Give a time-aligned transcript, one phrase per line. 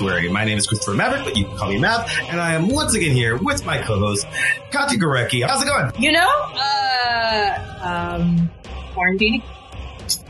[0.00, 2.94] My name is Christopher Maverick, but you can call me Mav, and I am once
[2.94, 4.26] again here with my co-host,
[4.70, 5.46] Katya Gorecki.
[5.46, 5.90] How's it going?
[5.98, 8.50] You know, uh, um,
[8.92, 9.42] quarantining,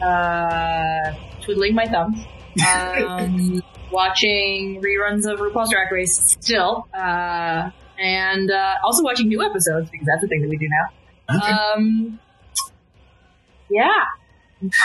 [0.00, 2.18] uh, twiddling my thumbs,
[2.64, 3.60] um,
[3.90, 10.06] watching reruns of RuPaul's Drag Race still, uh, and uh, also watching new episodes because
[10.06, 11.36] that's the thing that we do now.
[11.38, 11.52] Okay.
[11.52, 12.20] Um,
[13.68, 14.04] yeah,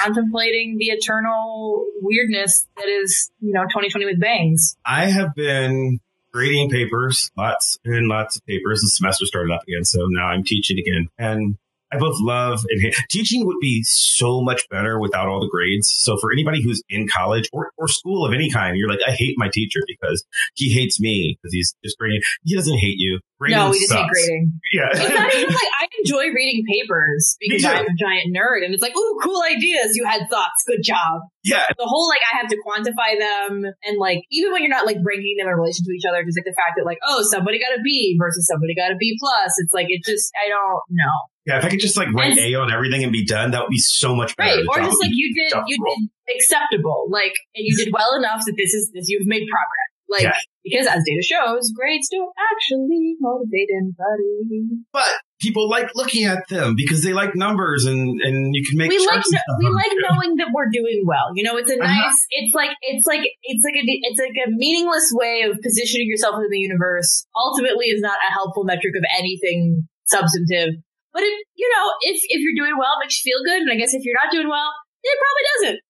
[0.02, 4.78] contemplating the eternal weirdness that is, you know, 2020 with bangs.
[4.86, 6.00] I have been
[6.34, 8.82] grading papers, lots and lots of papers.
[8.82, 11.08] The semester started up again, so now I'm teaching again.
[11.18, 11.58] And
[11.94, 12.96] I both love and hate.
[13.10, 15.90] Teaching would be so much better without all the grades.
[15.90, 19.12] So for anybody who's in college or, or school of any kind, you're like, I
[19.12, 20.24] hate my teacher because
[20.56, 22.22] he hates me because he's just grading.
[22.44, 23.20] He doesn't hate you.
[23.42, 24.54] Grading no, we just hate grading.
[24.70, 24.94] Yeah.
[24.94, 27.66] It's not even like I enjoy reading papers because.
[27.66, 29.98] I'm a giant nerd and it's like, ooh, cool ideas.
[29.98, 30.62] You had thoughts.
[30.68, 31.26] Good job.
[31.42, 31.66] yeah.
[31.74, 35.02] The whole like I have to quantify them and like even when you're not like
[35.02, 37.58] bringing them in relation to each other, just like the fact that like, oh, somebody
[37.58, 39.58] got a B versus somebody got a B plus.
[39.58, 41.18] It's like it just I don't know.
[41.48, 41.58] Yeah.
[41.58, 43.82] If I could just like write A on everything and be done, that would be
[43.82, 44.62] so much better.
[44.62, 44.66] Right.
[44.70, 47.08] Or just like you did you did acceptable.
[47.10, 49.91] Like and you did well enough that this is this you've made progress.
[50.12, 50.36] Like Yeah.
[50.64, 54.84] because as data shows, grades don't actually motivate anybody.
[54.92, 55.08] But
[55.40, 59.00] people like looking at them because they like numbers and, and you can make we
[59.00, 61.32] like charts and kno- stuff we like knowing that we're doing well.
[61.34, 61.88] You know, it's a Uh-huh.
[61.88, 62.20] nice.
[62.32, 66.36] It's like it's like it's like a it's like a meaningless way of positioning yourself
[66.44, 67.26] in the universe.
[67.36, 70.76] Ultimately, is not a helpful metric of anything substantive.
[71.14, 73.62] But if you know, if if you're doing well, it makes you feel good.
[73.64, 74.72] And I guess if you're not doing well,
[75.04, 75.82] it probably doesn't.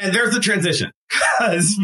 [0.00, 0.90] And there's the transition.
[1.38, 1.78] Because,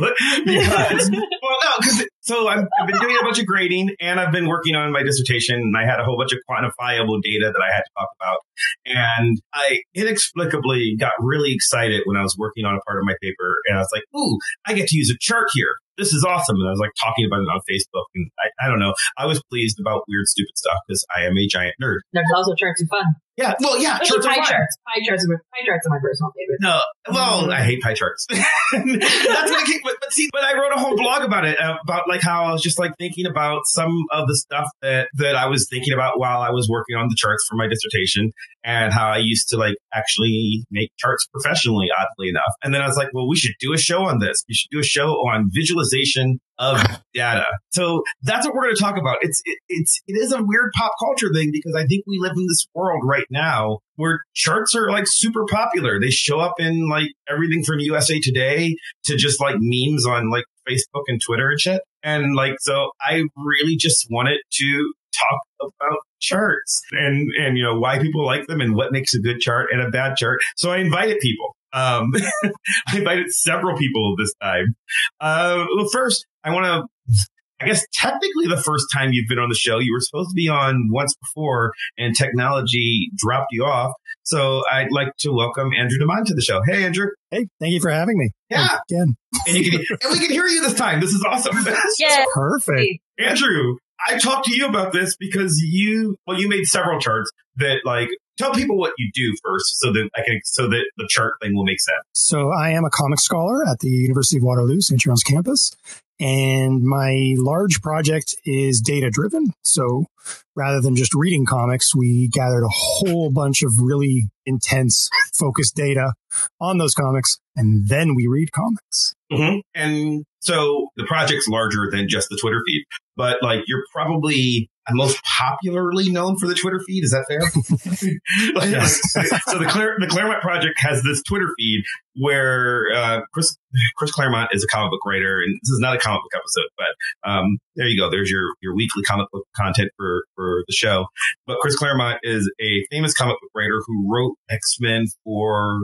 [0.45, 4.33] because well, no, because so I'm, I've been doing a bunch of grading and I've
[4.33, 7.63] been working on my dissertation and I had a whole bunch of quantifiable data that
[7.63, 8.39] I had to talk about.
[8.85, 13.15] And I inexplicably got really excited when I was working on a part of my
[13.23, 15.77] paper and I was like, ooh, I get to use a chart here.
[15.97, 16.57] This is awesome.
[16.57, 18.95] And I was like talking about it on Facebook and I, I don't know.
[19.17, 22.01] I was pleased about weird, stupid stuff because I am a giant nerd.
[22.13, 23.15] There's also charts are fun.
[23.37, 23.55] Yeah.
[23.61, 23.99] Well, yeah.
[24.01, 24.77] Especially Charts pie charts.
[24.87, 26.59] Pie charts are pie charts are my personal favorite.
[26.61, 26.81] No,
[27.13, 28.27] well, I hate pie charts.
[28.31, 31.59] That's what I keep, but, but see, but I wrote a whole blog about it,
[31.61, 35.09] uh, about like how I was just like thinking about some of the stuff that,
[35.15, 38.33] that I was thinking about while I was working on the charts for my dissertation
[38.63, 42.53] and how I used to like actually make charts professionally, oddly enough.
[42.63, 44.45] And then I was like, well, we should do a show on this.
[44.49, 46.81] We should do a show on visualization of
[47.15, 47.47] data.
[47.73, 49.19] So that's what we're going to talk about.
[49.23, 52.33] It's, it, it's, it is a weird pop culture thing because I think we live
[52.37, 56.01] in this world right now where charts are like super popular.
[56.01, 60.45] They show up in like everything from USA Today to just like memes on like
[60.69, 61.83] Facebook and Twitter and shit.
[62.03, 67.79] And like, so I really just wanted to talk about charts and, and, you know,
[67.79, 70.41] why people like them and what makes a good chart and a bad chart.
[70.57, 71.57] So I invited people.
[71.73, 72.13] Um,
[72.89, 74.75] I invited several people this time.
[75.21, 77.27] Uh, well, first I want to,
[77.61, 80.35] I guess technically the first time you've been on the show, you were supposed to
[80.35, 83.93] be on once before and technology dropped you off.
[84.25, 86.63] So I'd like to welcome Andrew Deman to the show.
[86.67, 87.09] Hey, Andrew.
[87.31, 88.31] Hey, thank you for having me.
[88.51, 88.79] Yeah.
[88.91, 89.17] Again.
[89.47, 91.01] And you can, and we can hear you this time.
[91.01, 91.57] This is awesome.
[91.99, 92.25] Yeah.
[92.33, 93.01] Perfect.
[93.19, 93.77] Andrew,
[94.09, 98.09] I talked to you about this because you, well, you made several charts that like,
[98.37, 101.55] tell people what you do first so that I can, so that the chart thing
[101.55, 102.03] will make sense.
[102.13, 105.01] So I am a comic scholar at the University of Waterloo, St.
[105.01, 105.71] Jerome's campus.
[106.21, 109.53] And my large project is data driven.
[109.63, 110.07] So
[110.55, 116.13] rather than just reading comics, we gathered a whole bunch of really intense focused data
[116.61, 117.39] on those comics.
[117.57, 119.15] And then we read comics.
[119.33, 119.59] Mm-hmm.
[119.75, 122.85] And so the project's larger than just the Twitter feed,
[123.17, 127.05] but like you're probably most popularly known for the Twitter feed.
[127.05, 127.41] Is that fair?
[128.55, 129.01] Like, Yes.
[129.17, 131.83] like, so the Claire, the Claremont Project has this Twitter feed
[132.17, 133.57] where uh, Chris
[133.97, 136.69] Chris Claremont is a comic book writer, and this is not a comic book episode,
[136.77, 138.11] but um, there you go.
[138.11, 141.07] There's your your weekly comic book content for for the show.
[141.47, 145.81] But Chris Claremont is a famous comic book writer who wrote X Men for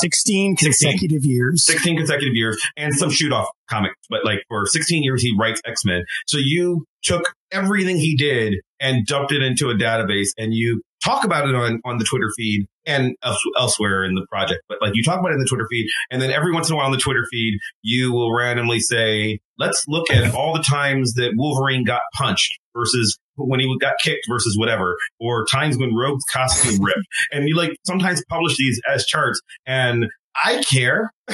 [0.00, 1.64] 16 consecutive years.
[1.64, 5.60] 16 consecutive years and some shoot off comics, but like for 16 years, he writes
[5.64, 6.04] X Men.
[6.26, 11.24] So you took everything he did and dumped it into a database and you talk
[11.24, 13.16] about it on, on the Twitter feed and
[13.56, 14.60] elsewhere in the project.
[14.68, 16.74] But like you talk about it in the Twitter feed and then every once in
[16.74, 20.62] a while on the Twitter feed, you will randomly say, let's look at all the
[20.62, 25.94] times that Wolverine got punched versus when he got kicked versus whatever, or times when
[25.94, 27.06] Rogue's costume ripped.
[27.30, 30.06] And you like sometimes publish these as charts and
[30.44, 31.12] I care.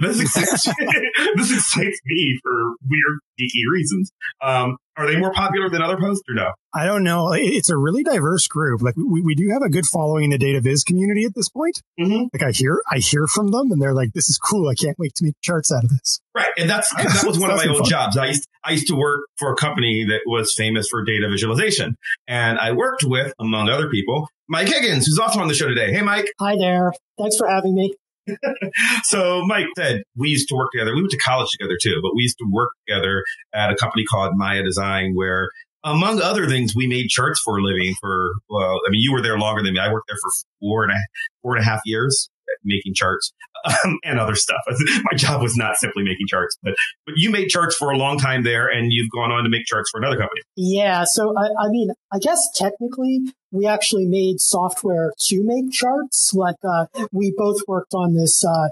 [0.00, 0.64] this excites
[1.36, 4.12] this excites me for weird geeky reasons.
[4.42, 6.52] Um, Are they more popular than other posts or no?
[6.72, 7.32] I don't know.
[7.32, 8.82] It's a really diverse group.
[8.82, 11.48] Like we, we do have a good following in the data viz community at this
[11.48, 11.80] point.
[11.98, 12.24] Mm-hmm.
[12.32, 14.68] Like I hear, I hear from them and they're like, this is cool.
[14.68, 16.20] I can't wait to make charts out of this.
[16.34, 16.50] Right.
[16.58, 17.88] And that's, that was one of my old fun.
[17.90, 18.16] jobs.
[18.16, 21.96] I used, I used to work for a company that was famous for data visualization.
[22.26, 25.92] And I worked with, among other people, Mike Higgins, who's also on the show today.
[25.92, 26.26] Hey, Mike.
[26.38, 26.92] Hi there.
[27.18, 27.94] Thanks for having me.
[29.04, 30.94] so Mike said we used to work together.
[30.94, 33.24] We went to college together too, but we used to work together
[33.54, 35.50] at a company called Maya Design where
[35.84, 39.20] among other things, we made charts for a living for, well, I mean, you were
[39.20, 39.80] there longer than me.
[39.80, 40.96] I worked there for four and a,
[41.42, 42.30] four and a half years
[42.64, 43.32] making charts
[43.64, 44.60] um, and other stuff.
[45.04, 46.74] My job was not simply making charts, but,
[47.06, 49.64] but you made charts for a long time there and you've gone on to make
[49.66, 50.40] charts for another company.
[50.56, 51.04] Yeah.
[51.06, 53.20] So, I, I mean, I guess technically
[53.50, 56.32] we actually made software to make charts.
[56.34, 58.68] Like, uh, we both worked on this, uh,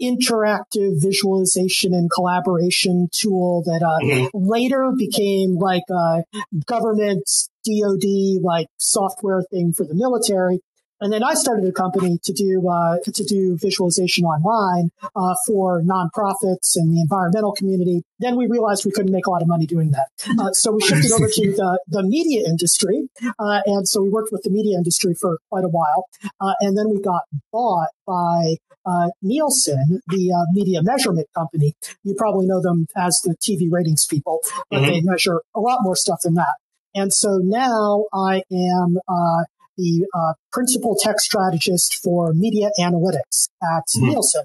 [0.00, 4.30] interactive visualization and collaboration tool that uh, Mhm.
[4.34, 6.22] later became like a
[6.66, 7.24] government
[7.64, 10.60] DoD like software thing for the military.
[11.00, 15.82] And then I started a company to do uh, to do visualization online uh, for
[15.82, 18.02] nonprofits and the environmental community.
[18.18, 20.08] Then we realized we couldn't make a lot of money doing that,
[20.40, 23.08] uh, so we shifted over to the, the media industry.
[23.38, 26.06] Uh, and so we worked with the media industry for quite a while,
[26.40, 27.22] uh, and then we got
[27.52, 28.56] bought by
[28.86, 31.74] uh, Nielsen, the uh, media measurement company.
[32.04, 34.40] You probably know them as the TV ratings people,
[34.70, 34.86] but Mhm.
[34.86, 36.54] they measure a lot more stuff than that.
[36.94, 39.44] And so now I am uh,
[39.76, 44.08] the uh, principal tech strategist for media analytics at Mhm.
[44.08, 44.44] Nielsen.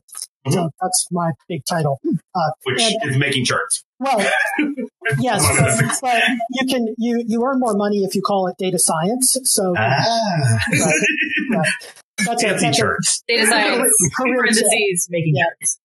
[0.49, 1.99] So that's my big title.
[2.33, 3.83] Uh, Which and- is making charts.
[3.99, 4.17] well,
[5.19, 5.99] yes, Among other things.
[6.01, 9.37] but, but you can you you earn more money if you call it data science.
[9.43, 10.59] So Ah.
[10.71, 10.93] Right.
[11.51, 11.67] right.
[12.25, 13.23] that's a, Fancy that's a charts.
[13.27, 15.43] Data science, Career parentheses, making Yeah.
[15.45, 15.77] charts.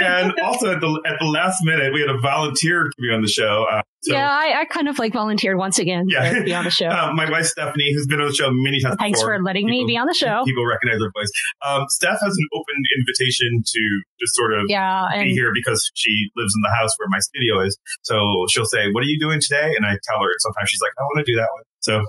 [0.00, 3.22] And also at the at the last minute, we had a volunteer to be on
[3.22, 3.66] the show.
[3.70, 6.30] Uh, so, yeah, I, I kind of like volunteered once again Yeah.
[6.32, 6.86] to be on the show.
[6.90, 8.96] uh, my wife Stephanie, who's been on the show many times.
[9.00, 9.38] Thanks before.
[9.38, 10.42] for letting me be on the show.
[10.44, 11.30] People recognize her voice.
[11.66, 13.82] Um, Steph has an open invitation to
[14.20, 17.18] just sort of Yeah, be and here because she lives in the house where my
[17.18, 17.76] studio is.
[18.02, 18.14] So
[18.50, 20.30] she'll say, "What are you doing today?" And I tell her.
[20.30, 22.04] And sometimes she's like, "I want to do that one." So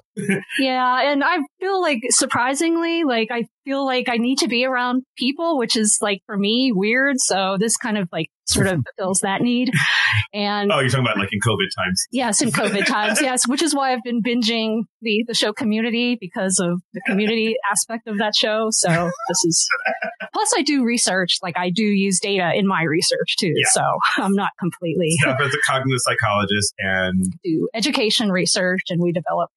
[0.60, 5.04] yeah, and I feel like surprisingly, like I feel like I need to be around
[5.18, 7.18] people, which is like for me weird.
[7.20, 9.72] So this kind of like sort of fulfills that need.
[10.34, 12.06] And oh, you're talking about like in COVID times.
[12.12, 16.18] Yes, in COVID times, yes, which is why I've been binging the, the show community
[16.20, 18.68] because of the community aspect of that show.
[18.72, 19.68] So this is,
[20.34, 23.54] plus I do research, like I do use data in my research too.
[23.54, 23.70] Yeah.
[23.70, 23.82] So
[24.18, 29.50] I'm not completely Steph is a cognitive psychologist, and do education research and we develop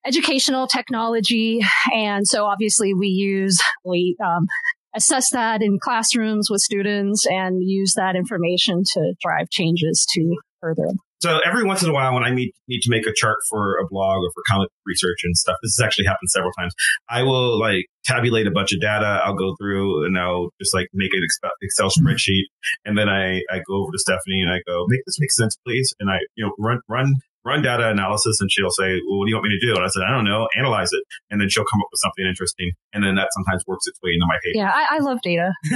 [0.50, 1.60] educational technology.
[1.94, 4.46] And so obviously we use, we, um,
[4.94, 10.88] assess that in classrooms with students and use that information to drive changes to further
[11.20, 13.78] So every once in a while, when I need, need to make a chart for
[13.78, 16.74] a blog or for comic research and stuff, this has actually happened several times.
[17.08, 19.20] I will like tabulate a bunch of data.
[19.24, 22.46] I'll go through and I'll just like make an Excel- Excel spreadsheet.
[22.84, 25.56] And then I, I go over to Stephanie and I go, make this make sense,
[25.64, 25.94] please.
[26.00, 29.30] And I, you know, run, run, run data analysis and she'll say, well, what do
[29.30, 29.74] you want me to do?
[29.74, 31.02] And I said, I don't know, analyze it.
[31.30, 32.72] And then she'll come up with something interesting.
[32.92, 34.54] And then that sometimes works its way into my page.
[34.56, 35.52] Yeah, I, I love data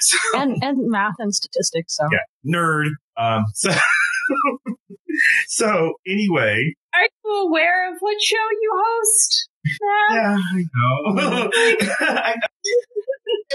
[0.00, 1.96] so, and, and math and statistics.
[1.96, 2.90] So yeah, nerd.
[3.16, 3.70] Um, so,
[5.48, 9.48] so anyway, Are you aware of what show you host?
[9.64, 10.16] Matt?
[10.16, 11.50] Yeah, I know.
[12.00, 13.09] I know.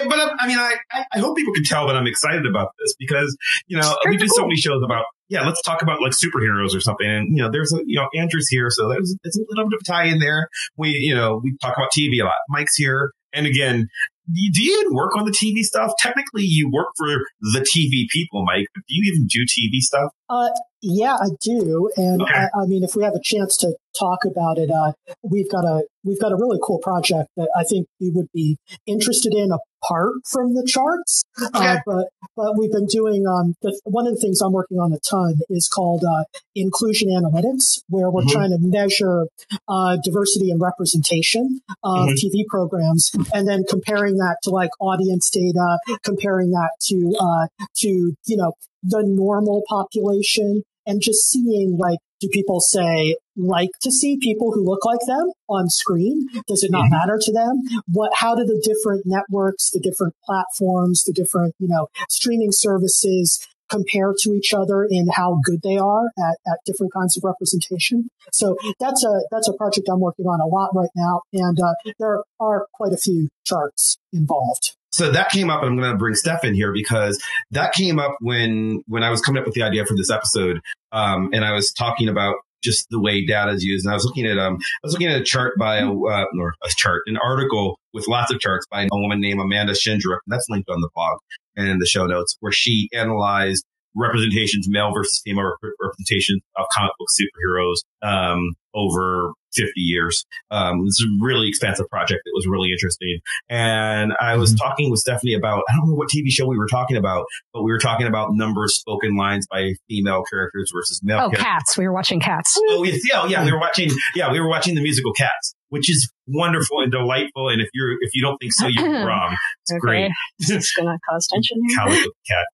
[0.08, 0.76] But I, I mean, I,
[1.14, 3.36] I- hope people can tell that I'm excited about this because,
[3.68, 6.80] you know, we do so many shows about, yeah, let's talk about like superheroes or
[6.82, 7.08] something.
[7.08, 8.70] And, you know, there's a, you know, Andrew's here.
[8.70, 10.50] So there's, there's a little bit of tie in there.
[10.78, 12.34] We, you know, we talk about TV a lot.
[12.50, 13.12] Mike's here.
[13.34, 13.88] And again,
[14.28, 15.92] do you, even work on the TV stuff?
[16.00, 17.08] Technically, you work for
[17.42, 20.10] the TV people, Mike, do you even do TV stuff?
[20.30, 20.50] Uh,
[20.82, 22.34] yeah, I do, and Okay.
[22.34, 25.64] I, I mean, if we have a chance to talk about it, uh, we've got
[25.66, 29.52] a we've got a really cool project that I think you would be interested in
[29.86, 31.24] apart from the charts.
[31.54, 34.94] Uh, but but we've been doing um, the, one of the things I'm working on
[34.94, 36.24] a ton is called uh,
[36.56, 38.32] inclusion analytics, where we're Mhm.
[38.32, 39.28] trying to measure
[39.68, 42.16] uh, diversity and representation of Mhm.
[42.18, 48.16] TV programs, and then comparing that to like audience data, comparing that to uh, to
[48.26, 54.18] you know the normal population and just seeing like do people say like to see
[54.22, 56.92] people who look like them on screen does it not Mhm.
[56.92, 57.62] matter to them?
[57.92, 63.40] What how do the different networks the different platforms the different you know streaming services
[63.68, 68.10] compare to each other in how good they are at, at different kinds of representation?
[68.32, 71.74] So that's a that's a project i'm working on a lot right now and uh,
[72.00, 74.76] there are quite a few charts involved.
[74.92, 78.00] So that came up and i'm going to bring steph in here because that came
[78.00, 80.62] up when when i was coming up with the idea for this episode
[80.96, 82.36] um, and i was talking about
[82.66, 83.86] just the way data is used.
[83.86, 86.26] And I was looking at um, I was looking at a chart by a, uh,
[86.38, 90.18] or a chart, an article with lots of charts by a woman named Amanda Shendruk,
[90.26, 91.20] and that's linked on the blog
[91.56, 93.64] and in the show notes, where she analyzed
[93.96, 100.26] representations, male versus female rep- representation of comic book superheroes um, over 50 years.
[100.52, 103.20] Um, it's a really expansive project that was really interesting.
[103.50, 104.68] And I was mm-hmm.
[104.68, 107.64] talking with Stephanie about, I don't know what TV show we were talking about, but
[107.64, 111.44] we were talking about number of spoken lines by female characters versus male Oh, characters.
[111.44, 111.78] Cats.
[111.78, 112.60] We were watching Cats.
[112.70, 116.10] Oh, yeah, yeah, we were watching, yeah, we were watching the musical Cats, which is
[116.26, 117.50] wonderful and delightful.
[117.50, 119.36] And if you're, if you don't think so, you're wrong.
[119.64, 119.80] It's Okay.
[119.82, 120.12] great.
[120.40, 122.46] It's going to cause tension cat.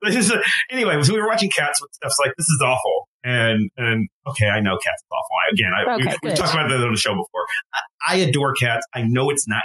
[0.00, 3.08] This is a- anyway, so we were watching cats with stuff's like, this is awful.
[3.22, 5.36] And, and okay, I know cats is awful.
[5.36, 7.44] I, again, I, Okay, we, we've talked about that on the show before.
[8.08, 8.86] I, I adore cats.
[8.94, 9.62] I know it's not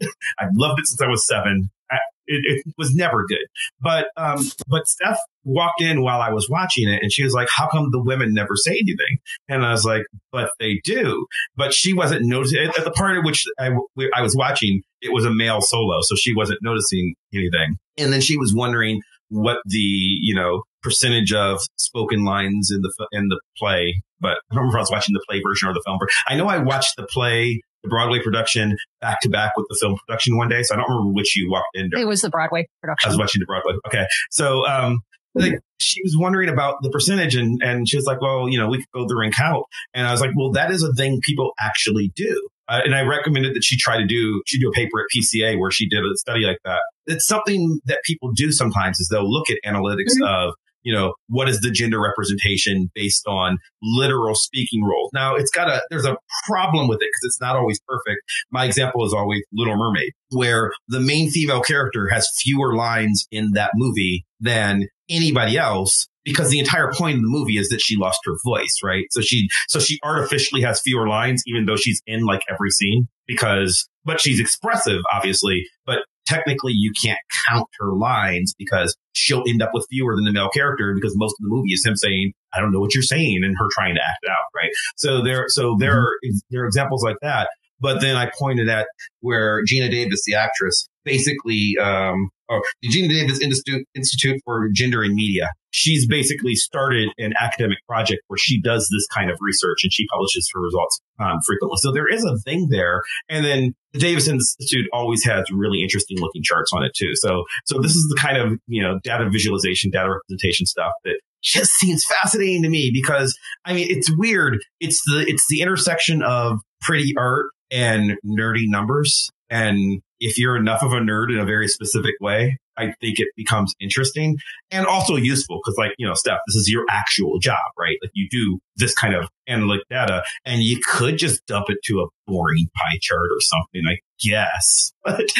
[0.00, 0.08] good.
[0.40, 1.70] I've loved it since I was seven.
[1.90, 3.46] I, it, it was never good.
[3.80, 7.48] But, um, but Steph walked in while I was watching it and she was like,
[7.50, 9.18] how come the women never say anything?
[9.48, 11.26] And I was like, but they do.
[11.56, 13.70] But she wasn't noticing at at the part at which I,
[14.14, 16.00] I was watching, it was a male solo.
[16.02, 17.78] So she wasn't noticing anything.
[17.96, 19.00] And then she was wondering
[19.30, 24.02] what the, you know, percentage of spoken lines in the, in the play.
[24.20, 25.98] But I don't remember if I was watching the play version or the film.
[26.26, 29.96] I know I watched the play, the Broadway production back to back with the film
[30.06, 30.62] production one day.
[30.62, 31.90] So I don't remember which you walked in.
[31.96, 33.08] It was the Broadway production.
[33.08, 33.74] I was watching the Broadway.
[33.86, 34.06] Okay.
[34.30, 35.00] So, um,
[35.34, 38.68] like she was wondering about the percentage and, and she was like, well, you know,
[38.68, 39.64] we could go through and count.
[39.94, 42.48] And I was like, well, that is a thing people actually do.
[42.68, 45.58] Uh, and I recommended that she try to do, she do a paper at PCA
[45.58, 46.80] where she did a study like that.
[47.06, 51.48] It's something that people do sometimes is they'll look at analytics of, you know, what
[51.48, 55.10] is the gender representation based on literal speaking roles?
[55.12, 56.16] Now it's got a, there's a
[56.46, 58.20] problem with it because it's not always perfect.
[58.50, 63.52] My example is always Little Mermaid, where the main female character has fewer lines in
[63.52, 67.96] that movie than anybody else because the entire point of the movie is that she
[67.96, 69.06] lost her voice, right?
[69.10, 73.08] So she, so she artificially has fewer lines, even though she's in like every scene
[73.26, 77.18] because, but she's expressive, obviously, but technically you can't
[77.48, 81.32] count her lines because she'll end up with fewer than the male character because most
[81.32, 83.94] of the movie is him saying, I don't know what you're saying and her trying
[83.94, 84.70] to act it out, right?
[84.96, 86.12] So there, so there are,
[86.50, 87.48] there are examples like that.
[87.80, 88.88] But then I pointed at
[89.20, 95.02] where Geena Davis, the actress, basically, um, oh, the Geena Davis Institute, Institute for Gender
[95.02, 95.50] and Media.
[95.70, 100.06] She's basically started an academic project where she does this kind of research and she
[100.08, 101.76] publishes her results um, frequently.
[101.78, 103.02] So there is a thing there.
[103.28, 107.14] And then the Davis Institute always has really interesting looking charts on it too.
[107.14, 111.20] So, so this is the kind of, you know, data visualization, data representation stuff that
[111.42, 114.58] just seems fascinating to me because I mean, it's weird.
[114.80, 119.30] It's the, it's the intersection of pretty art and nerdy numbers.
[119.50, 123.28] And if you're enough of a nerd in a very specific way, I think it
[123.36, 124.38] becomes interesting
[124.70, 127.96] and also useful because like, you know, Steph, this is your actual job, right?
[128.02, 132.00] Like you do this kind of analytic data and you could just dump it to
[132.00, 134.92] a boring pie chart or something, I guess.
[135.04, 135.28] But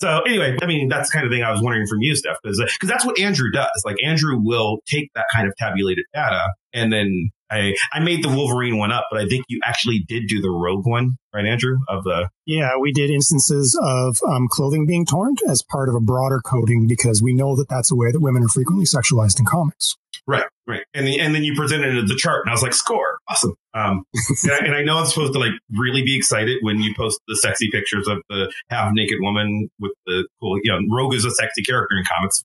[0.00, 2.38] so anyway, I mean, that's the kind of thing I was wondering from you, Steph,
[2.42, 3.82] because because uh, that's what Andrew does.
[3.84, 8.28] Like Andrew will take that kind of tabulated data and then I I made the
[8.28, 11.78] Wolverine one up, but I think you actually did do the Rogue one, right, Andrew?
[11.88, 16.00] Of the Yeah, we did instances of um, clothing being torn as part of a
[16.00, 19.46] broader coding because we know that that's a way that women are frequently sexualized in
[19.46, 19.94] comics.
[20.26, 23.18] right, right, and the, and then you presented the chart, and I was like, score,
[23.28, 23.54] awesome.
[23.74, 24.04] Um,
[24.42, 27.20] and, I, and I know I'm supposed to like really be excited when you post
[27.28, 31.24] the sexy pictures of the half naked woman with the cool, you know, Rogue is
[31.24, 32.42] a sexy character in comics,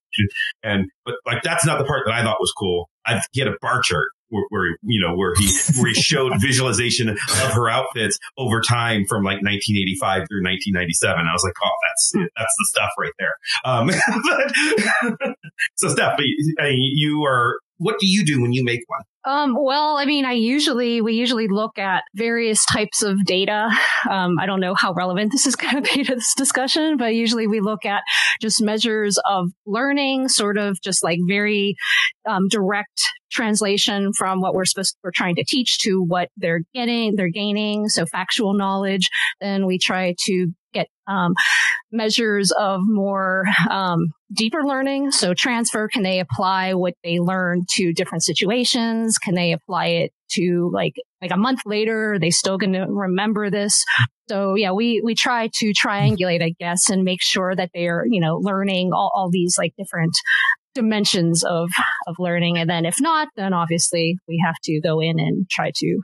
[0.64, 2.90] and but like that's not the part that I thought was cool.
[3.06, 6.34] I he had a bar chart where, where you know where he where he showed
[6.42, 7.18] visualization of
[7.54, 11.20] her outfits over time from like 1985 through 1997.
[11.20, 13.34] I was like, oh, that's that's the stuff right there.
[13.66, 13.88] Um,
[15.20, 15.36] but,
[15.76, 16.18] so Steph,
[16.60, 17.60] I mean, you are.
[17.82, 19.02] What do you do when you make one?
[19.26, 23.70] Um, well, I mean, I usually, we usually look at various types of data.
[24.10, 27.14] Um, I don't know how relevant this is going to be to this discussion, but
[27.14, 28.02] usually we look at
[28.42, 31.76] just measures of learning, sort of just like very,
[32.28, 37.16] um, direct translation from what we're supposed, we're trying to teach to what they're getting,
[37.16, 37.90] they're gaining.
[37.90, 39.10] So factual knowledge.
[39.42, 41.34] Then we try to get, um,
[41.92, 45.12] measures of more, um, deeper learning.
[45.12, 49.09] So transfer, can they apply what they learn to different situations?
[49.18, 52.14] Can they apply it to like, like a month later?
[52.14, 53.84] Are they still going to remember this?
[54.30, 58.04] So yeah, we, we try to triangulate, I guess, and make sure that they are,
[58.08, 60.16] you know, learning all, all these like different
[60.76, 61.70] dimensions of,
[62.08, 62.58] of learning.
[62.58, 66.02] And then if not, then obviously we have to go in and try to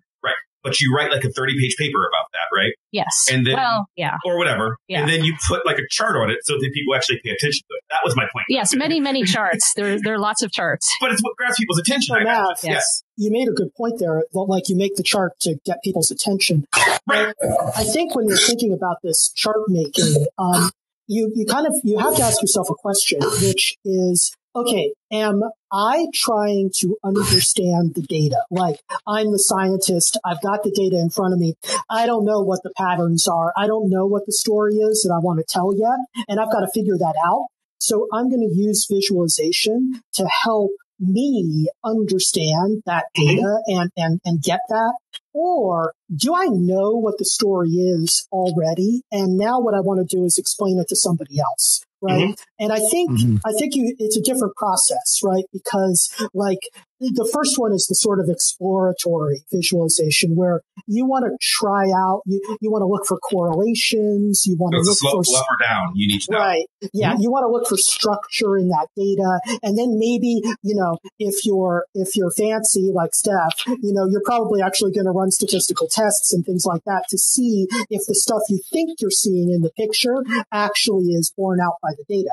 [0.66, 2.74] but you write like a 30 page paper about that, right?
[2.92, 3.28] Yes.
[3.32, 4.18] And then, well, yeah.
[4.26, 4.78] or whatever.
[4.88, 5.02] Yeah.
[5.02, 7.62] And then you put like a chart on it so that people actually pay attention
[7.70, 7.84] to it.
[7.92, 8.46] That was my point.
[8.50, 9.74] Yes, many, many charts.
[9.76, 10.92] There, there are lots of charts.
[11.00, 12.16] But it's what grabs people's attention.
[12.16, 12.48] So I now.
[12.64, 13.04] Yes.
[13.16, 14.24] you made a good point there.
[14.34, 16.66] that, Like you make the chart to get people's attention.
[17.08, 17.36] Right.
[17.78, 20.72] I think when you're thinking about this chart making, um,
[21.08, 25.44] you you kind of you have to ask yourself a question, which is, okay, am
[25.76, 28.44] I trying to understand the data?
[28.50, 31.56] Like I'm the scientist, I've got the data in front of me.
[31.90, 33.52] I don't know what the patterns are.
[33.58, 36.52] I don't know what the story is that I want to tell yet, and I've
[36.52, 37.48] got to figure that out.
[37.80, 43.36] So I'm going to use visualization to help me understand that mm-hmm.
[43.36, 44.94] data and, and, and get that?
[45.34, 49.02] Or do I know what the story is already?
[49.12, 51.84] And now what I want to do is explain it to somebody else.
[52.02, 52.30] Right.
[52.30, 52.34] Mm-hmm.
[52.60, 53.40] And I think, Mhm.
[53.46, 55.46] I think you, it's a different process, right?
[55.52, 56.60] Because like
[57.02, 62.22] the first one is the sort of exploratory visualization where you want to try out,
[62.26, 64.44] you, you want to look for correlations.
[64.46, 65.92] You want So to look slope for up or down.
[65.96, 66.40] You need to know.
[66.40, 66.66] Right.
[66.94, 67.16] Yeah.
[67.20, 69.60] You want to look for structure in that data.
[69.62, 74.24] And then maybe, you know, if you're, if you're fancy like Steph, you know, you're
[74.26, 78.16] probably actually going to run statistical tests and things like that to see if the
[78.16, 82.32] stuff you think you're seeing in the picture actually is borne out by the data.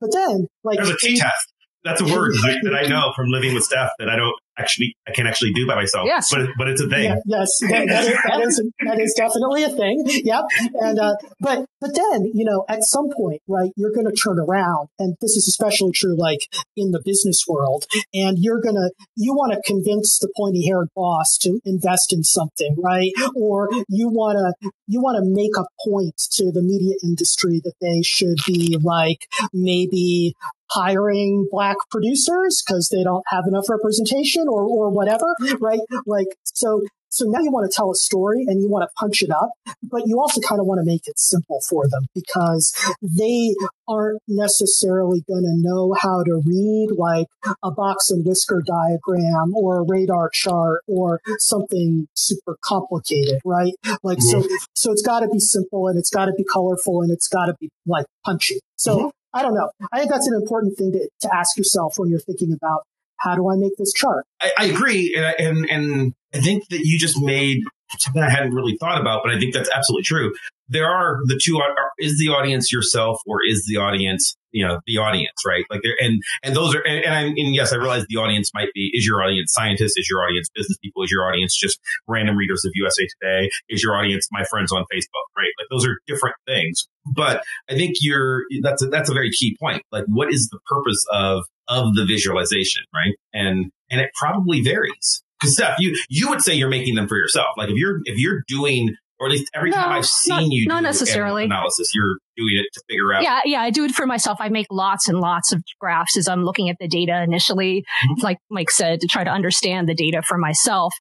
[0.00, 1.52] But then, like, There's a t-test.
[1.84, 5.12] That's a word that I know from living with Steph that I don't actually, I
[5.12, 6.06] can't actually do by myself.
[6.06, 6.32] Yes.
[6.32, 7.04] But, but it's a thing.
[7.04, 10.02] Yeah, yes, that, that, is, that is that is definitely a thing.
[10.06, 10.44] Yep.
[10.74, 14.38] And uh, but but then you know at some point, right, you're going to turn
[14.38, 16.40] around, and this is especially true like
[16.76, 21.38] in the business world, and you're gonna you want to convince the pointy haired boss
[21.38, 23.12] to invest in something, right?
[23.34, 27.74] Or you want to you want to make a point to the media industry that
[27.80, 30.34] they should be like maybe
[30.70, 35.26] hiring black producers because they don't have enough representation or, or whatever,
[35.60, 35.80] right?
[36.06, 36.82] Like, so,
[37.14, 39.50] so now you want to tell a story and you want to punch it up,
[39.84, 43.54] but you also kind of want to make it simple for them because they
[43.86, 47.28] aren't necessarily going to know how to read like
[47.62, 53.74] a box and whisker diagram or a radar chart or something super complicated, right?
[54.02, 54.54] Like, so, mm-hmm.
[54.74, 57.46] so it's got to be simple and it's got to be colorful and it's got
[57.46, 58.58] to be like punchy.
[58.74, 59.08] So mm-hmm.
[59.34, 59.68] I don't know.
[59.92, 62.84] I think that's an important thing to, to ask yourself when you're thinking about
[63.18, 64.26] how do I make this chart?
[64.40, 67.62] I, I agree, and, and and I think that you just made
[67.98, 70.34] something I hadn't really thought about, but I think that's absolutely true.
[70.68, 74.66] There are the two: uh, are, is the audience yourself, or is the audience, you
[74.66, 75.64] know, the audience, right?
[75.70, 78.68] Like there, and and those are, and, and, and yes, I realize the audience might
[78.74, 82.36] be is your audience scientists, is your audience business people, is your audience just random
[82.36, 85.52] readers of USA Today, is your audience my friends on Facebook, right?
[85.58, 86.86] Like those are different things.
[87.14, 89.82] But I think you're that's a, that's a very key point.
[89.92, 93.14] Like, what is the purpose of of the visualization, right?
[93.32, 95.22] And and it probably varies.
[95.40, 97.48] Because Steph, you you would say you're making them for yourself.
[97.56, 100.46] Like if you're if you're doing, or at least every No, time I've seen not-
[100.50, 101.44] you not do necessarily.
[101.44, 103.22] analysis, you're doing it to figure out.
[103.22, 104.38] Yeah, yeah, I do it for myself.
[104.40, 108.22] I make lots and lots of graphs as I'm looking at the data initially, Mhm.
[108.24, 110.92] like Mike said, to try to understand the data for myself.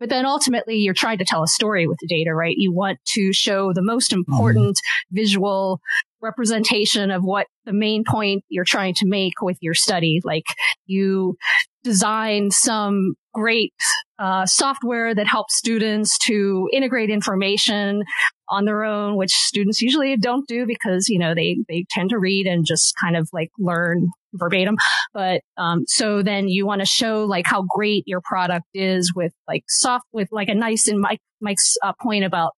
[0.00, 2.54] But then ultimately, you're trying to tell a story with the data, right?
[2.56, 4.78] You want to show the most important
[5.10, 5.80] visual
[6.20, 10.20] representation of what the main point you're trying to make with your study.
[10.24, 10.44] Like
[10.86, 11.36] you
[11.84, 13.74] design some great
[14.18, 18.02] uh, software that helps students to integrate information
[18.48, 22.18] on their own, which students usually don't do because, you know, they, they tend to
[22.18, 24.76] read and just kind of like learn verbatim.
[25.14, 29.32] But, um, so then you want to show like how great your product is with
[29.46, 32.54] like soft, with like a nice and Mike, Mike's uh, point about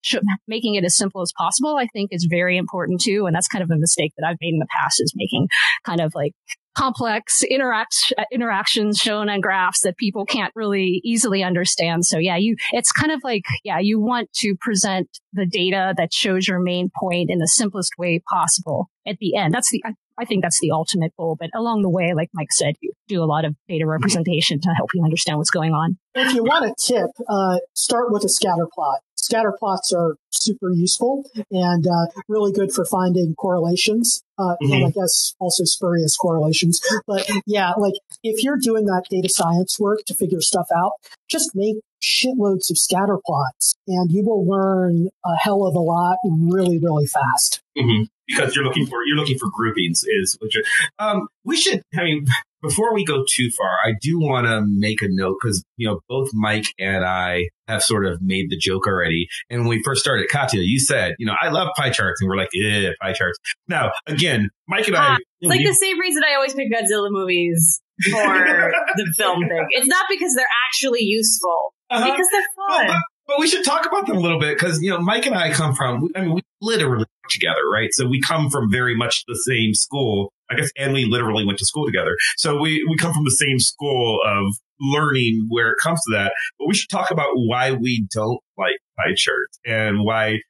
[0.47, 3.27] making it as simple as possible, I think is very important too.
[3.27, 5.49] And that's kind of a mistake that I've made in the past is making
[5.85, 6.33] kind of like
[6.77, 12.07] complex interact interactions shown on graphs that people can't really easily understand.
[12.07, 16.13] So yeah, you it's kind of like yeah, you want to present the data that
[16.13, 19.53] shows your main point in the simplest way possible at the end.
[19.53, 19.83] That's the
[20.21, 21.37] I, I think that's the ultimate goal.
[21.39, 24.69] But along the way, like Mike said, you do a lot of data representation to
[24.77, 25.99] help you understand what's going on.
[26.15, 29.01] If you want a tip, uh, start with a scatter plot.
[29.17, 34.23] Scatter plots are super useful and uh, really good for finding correlations.
[34.39, 36.81] Uh, and I guess also spurious correlations.
[37.07, 40.93] But yeah, like if you're doing that data science work to figure stuff out,
[41.29, 46.17] just make shitloads of scatter plots and you will learn a hell of a lot
[46.25, 47.61] really, really fast.
[47.79, 50.57] hmm Because you're looking for you're looking for groupings is which
[50.99, 52.27] um we should I mean
[52.63, 56.01] before we go too far I do want to make a note because you know
[56.09, 60.01] both Mike and I have sort of made the joke already and when we first
[60.03, 63.13] started Katya you said you know I love pie charts and we're like yeah pie
[63.15, 63.39] charts
[63.69, 66.55] now again Mike and I Ah, you It's like you- the same reason I always
[66.55, 68.13] pick Godzilla movies for
[68.97, 69.67] the film thing.
[69.71, 71.75] It's not because they're actually useful.
[71.91, 72.05] Uh-huh.
[72.11, 72.87] Because they're Well, fun.
[72.87, 75.35] but, but we should talk about them a little bit because you know Mike and
[75.35, 76.09] I come from.
[76.17, 77.91] I mean, we literally together, right?
[77.93, 80.33] So we come from very much the same school.
[80.51, 82.17] I guess, and we literally went to school together.
[82.37, 86.33] So we we come from the same school of learning where it comes to that.
[86.59, 90.41] But we should talk about why we don't like pie charts and why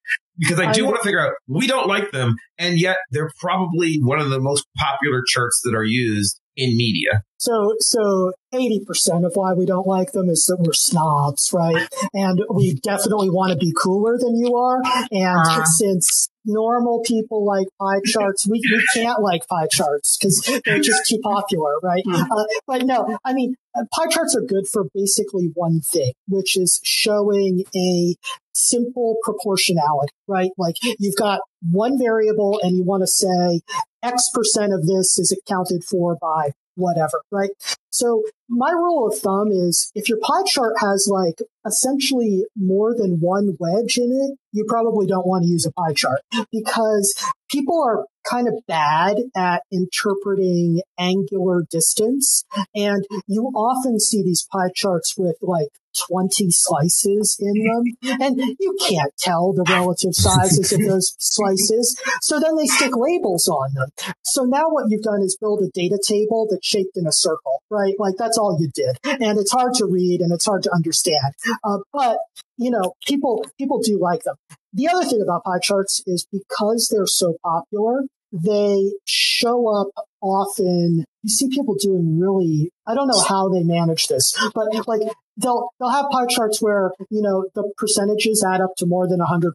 [0.40, 3.98] because I do want to figure out we don't like them, and yet they're probably
[4.02, 7.22] one of the most popular charts that are used in media.
[7.38, 11.88] So, so 80% of why we don't like them is that we're snobs, right?
[12.12, 14.82] And we definitely want to be cooler than you are.
[15.10, 15.64] And uh.
[15.64, 21.08] since normal people like pie charts, we, we can't like pie charts because they're just
[21.08, 22.02] too popular, right?
[22.06, 22.14] Hmm.
[22.14, 26.58] Uh, but no, I mean, uh, pie charts are good for basically one thing, which
[26.58, 28.16] is showing a
[28.52, 30.50] simple proportionality, right?
[30.58, 33.60] Like you've got one variable and you want to say
[34.02, 37.50] X percent of this is accounted for by whatever, right?
[37.90, 43.18] So my rule of thumb is if your pie chart has like essentially more than
[43.20, 46.20] one wedge in it, you probably don't want to use a pie chart
[46.52, 47.14] because
[47.50, 52.44] people are kind of bad at interpreting angular distance.
[52.74, 55.68] And you often see these pie charts with like
[56.08, 58.18] 20 slices in them.
[58.20, 62.00] And you can't tell the relative sizes of those slices.
[62.22, 63.88] So then they stick labels on them.
[64.22, 67.62] So now what you've done is build a data table that's shaped in a circle,
[67.70, 67.94] right?
[67.98, 68.98] Like that's all you did.
[69.04, 71.34] And it's hard to read and it's hard to understand.
[71.64, 72.18] Uh, but
[72.56, 74.36] you know, people people do like them.
[74.72, 79.88] The other thing about pie charts is because they're so popular, they show up
[80.22, 81.04] often.
[81.22, 85.00] You see people doing really, I don't know how they manage this, but like
[85.36, 89.20] they'll, they'll have pie charts where, you know, the percentages add up to more than
[89.20, 89.52] 100%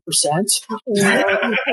[0.70, 0.96] or,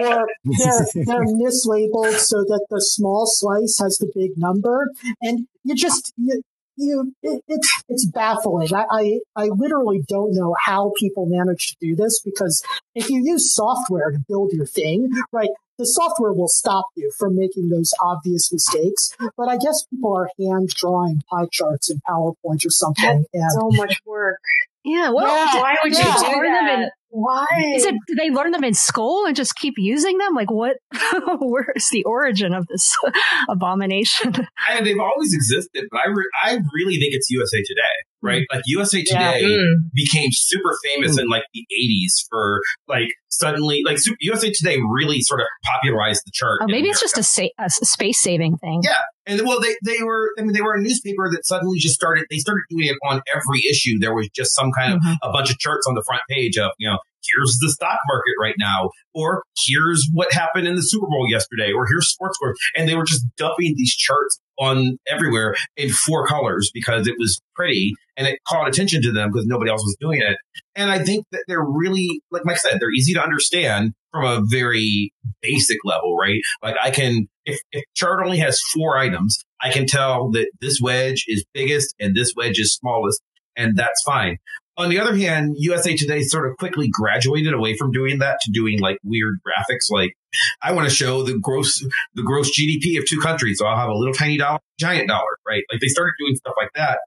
[0.00, 4.88] or they're, they're mislabeled so that the small slice has the big number.
[5.20, 6.42] And you just, you,
[6.76, 8.74] you it, it's it's baffling.
[8.74, 12.62] I, I, I literally don't know how people manage to do this because
[12.94, 17.36] if you use software to build your thing, right, the software will stop you from
[17.36, 19.10] making those obvious mistakes.
[19.36, 23.24] But I guess people are hand drawing pie charts in PowerPoint or something.
[23.32, 24.40] And so much work.
[24.84, 25.10] Yeah.
[25.10, 26.92] Well, yeah, why would yeah, you do that?
[27.14, 27.46] Why?
[27.74, 30.34] Is it, do they learn them in school and just keep using them?
[30.34, 30.78] Like what,
[31.40, 32.96] where's the origin of this
[33.50, 34.34] abomination?
[34.66, 37.82] I mean, they've always existed, but I, re- I really think it's USA Today,
[38.22, 38.46] right?
[38.50, 39.46] Like USA Today yeah.
[39.46, 39.74] mm.
[39.92, 41.22] became super famous mm.
[41.22, 46.30] in like the 80s for like suddenly, like USA Today really sort of popularized the
[46.32, 46.60] chart.
[46.62, 48.82] Oh, maybe it's just a, sa- a space saving thing.
[48.84, 48.98] Yeah.
[49.26, 52.26] And well, they, they were, I mean, they were a newspaper that suddenly just started,
[52.30, 53.98] they started doing it on every issue.
[53.98, 55.14] There was just some kind of mm-hmm.
[55.22, 58.34] a bunch of charts on the front page of, you know, here's the stock market
[58.40, 62.58] right now, or here's what happened in the Super Bowl yesterday, or here's sports scores.
[62.76, 67.40] And they were just dumping these charts on everywhere in four colors because it was
[67.54, 70.36] pretty and it caught attention to them because nobody else was doing it.
[70.74, 74.42] And I think that they're really, like Mike said, they're easy to understand from a
[74.44, 76.40] very basic level, right?
[76.62, 80.80] Like I can, if, if chart only has four items, I can tell that this
[80.80, 83.22] wedge is biggest and this wedge is smallest
[83.56, 84.38] and that's fine.
[84.78, 88.50] On the other hand, USA Today sort of quickly graduated away from doing that to
[88.50, 89.90] doing like weird graphics.
[89.90, 90.16] Like
[90.62, 93.58] I want to show the gross, the gross GDP of two countries.
[93.58, 95.62] So I'll have a little tiny dollar, giant dollar, right?
[95.70, 97.00] Like they started doing stuff like that,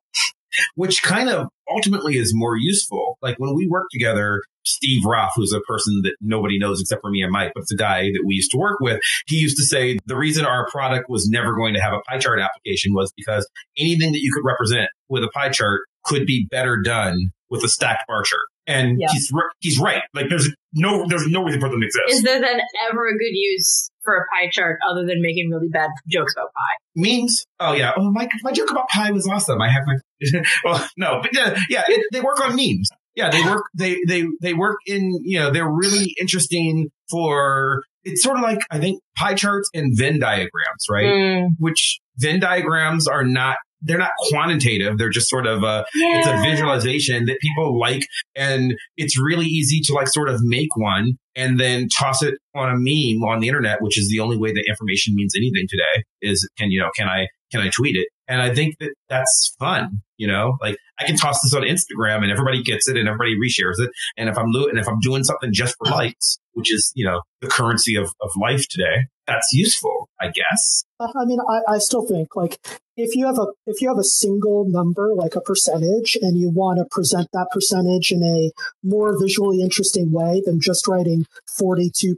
[0.76, 3.18] which kind of ultimately is more useful.
[3.24, 7.10] Like when we work together, Steve Roth, who's a person that nobody knows except for
[7.10, 9.00] me and Mike, but it's a guy that we used to work with.
[9.28, 12.20] He used to say the reason our product was never going to have a pie
[12.20, 13.48] chart application was because
[13.78, 17.70] anything that you could represent with a pie chart could be better done with a
[17.70, 18.42] stacked bar chart.
[18.68, 19.08] And yeah.
[19.12, 20.02] he's he's right.
[20.16, 22.04] Like there's no there's no reason for them to exist.
[22.10, 25.68] Is there then ever a good use for a pie chart other than making really
[25.70, 26.78] bad jokes about pie?
[26.96, 27.46] Memes?
[27.60, 27.92] Oh yeah.
[27.96, 29.62] Oh my my joke about pie was awesome.
[29.62, 29.96] I have my
[30.64, 31.84] well no, but yeah, yeah.
[31.88, 32.90] It, they work on memes.
[33.16, 33.66] Yeah, they work.
[33.76, 35.20] They they they work in.
[35.24, 37.84] You know, they're really interesting for.
[38.04, 41.06] It's sort of like I think pie charts and Venn diagrams, right?
[41.06, 41.50] Mm.
[41.60, 44.98] Which Venn diagrams are not they're not quantitative.
[44.98, 46.18] They're just sort of uh, a, yeah.
[46.18, 48.08] it's a visualization that people like.
[48.36, 52.70] And it's really easy to like sort of make one and then toss it on
[52.70, 56.04] a meme on the internet, which is the only way that information means anything today
[56.22, 58.08] is can, you know, can I, can I tweet it?
[58.28, 62.24] And I think that that's fun, you know, like I can toss this on Instagram
[62.24, 63.92] and everybody gets it and everybody reshares it.
[64.18, 67.06] And if I'm lo- and if I'm doing something just for likes, which is, you
[67.06, 70.84] know, the currency of, of life today, that's useful, I guess.
[71.00, 72.60] I mean, I, I still think like
[72.98, 76.50] if you have a if you have a single number like a percentage and you
[76.50, 78.52] want to present that percentage in a
[78.84, 81.26] more visually interesting way than just writing
[81.60, 82.16] 42%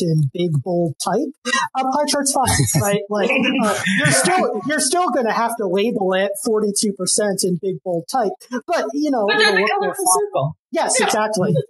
[0.00, 1.28] in big bold type
[1.76, 2.46] a pie chart's fine
[2.82, 3.02] right?
[3.10, 7.82] Like uh, you're still you're still going to have to label it 42% in big
[7.84, 8.32] bold type
[8.66, 10.56] but you know but then the colorful circle.
[10.70, 11.06] Yes yeah.
[11.06, 11.54] exactly.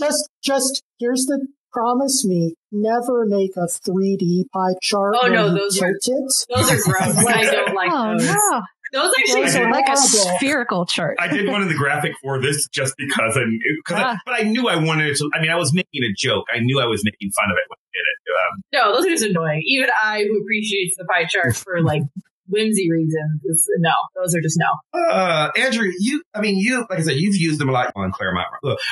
[0.00, 5.14] Just just here's the promise me never make a 3D pie chart.
[5.20, 7.16] Oh no, those are those are gross.
[7.26, 8.26] I don't like oh, those.
[8.26, 8.62] No.
[8.92, 11.16] Those actually those are like a spherical chart.
[11.20, 13.44] I did one in the graphic for this just because I,
[13.86, 14.14] cause ah.
[14.14, 15.30] I, but I knew I wanted to.
[15.32, 16.46] I mean, I was making a joke.
[16.52, 18.18] I knew I was making fun of it when I did it.
[18.40, 19.62] Um, no, those are just annoying.
[19.64, 22.02] Even I, who appreciates the pie chart for like
[22.50, 25.00] whimsy reasons, is, no, those are just no.
[25.00, 28.12] Uh, Andrew, you, I mean, you, like I said, you've used them a lot on
[28.12, 28.48] Claremont.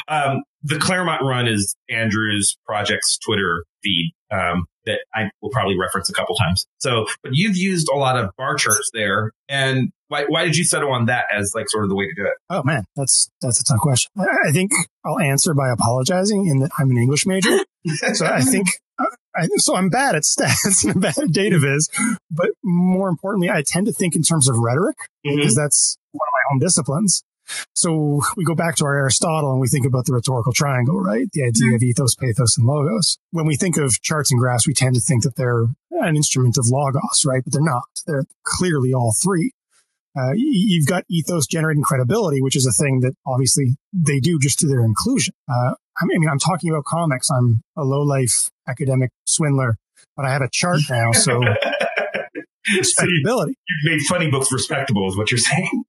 [0.09, 6.11] Um, the Claremont Run is Andrew's project's Twitter feed um, that I will probably reference
[6.11, 6.67] a couple times.
[6.79, 10.65] So, but you've used a lot of bar charts there, and why, why did you
[10.65, 12.35] settle on that as like sort of the way to do it?
[12.51, 14.11] Oh man, that's that's a tough question.
[14.19, 14.73] I think
[15.05, 17.59] I'll answer by apologizing in that I'm an English major,
[18.15, 18.69] so I think.
[19.39, 21.89] I, so I'm bad at stats and I'm bad at data viz,
[22.31, 24.97] but more importantly, I tend to think in terms of rhetoric
[25.27, 25.37] mm-hmm.
[25.37, 27.23] because that's one of my own disciplines.
[27.75, 31.27] So we go back to our Aristotle and we think about the rhetorical triangle, right?
[31.33, 33.19] The idea of ethos, pathos, and logos.
[33.31, 36.59] When we think of charts and graphs, we tend to think that they're an instrument
[36.59, 37.43] of logos, right?
[37.43, 37.89] But they're not.
[38.07, 39.53] They're clearly all three.
[40.19, 44.59] Uh, you've got ethos generating credibility, which is a thing that obviously they do just
[44.59, 45.35] to their inclusion.
[45.49, 47.29] Uh, I mean, I'm talking about comics.
[47.31, 49.77] I'm a low life academic swindler,
[50.17, 51.13] but I have a chart now.
[51.13, 51.41] So
[52.77, 53.53] respectability.
[53.53, 55.85] So you, made funny books respectable is what you're saying.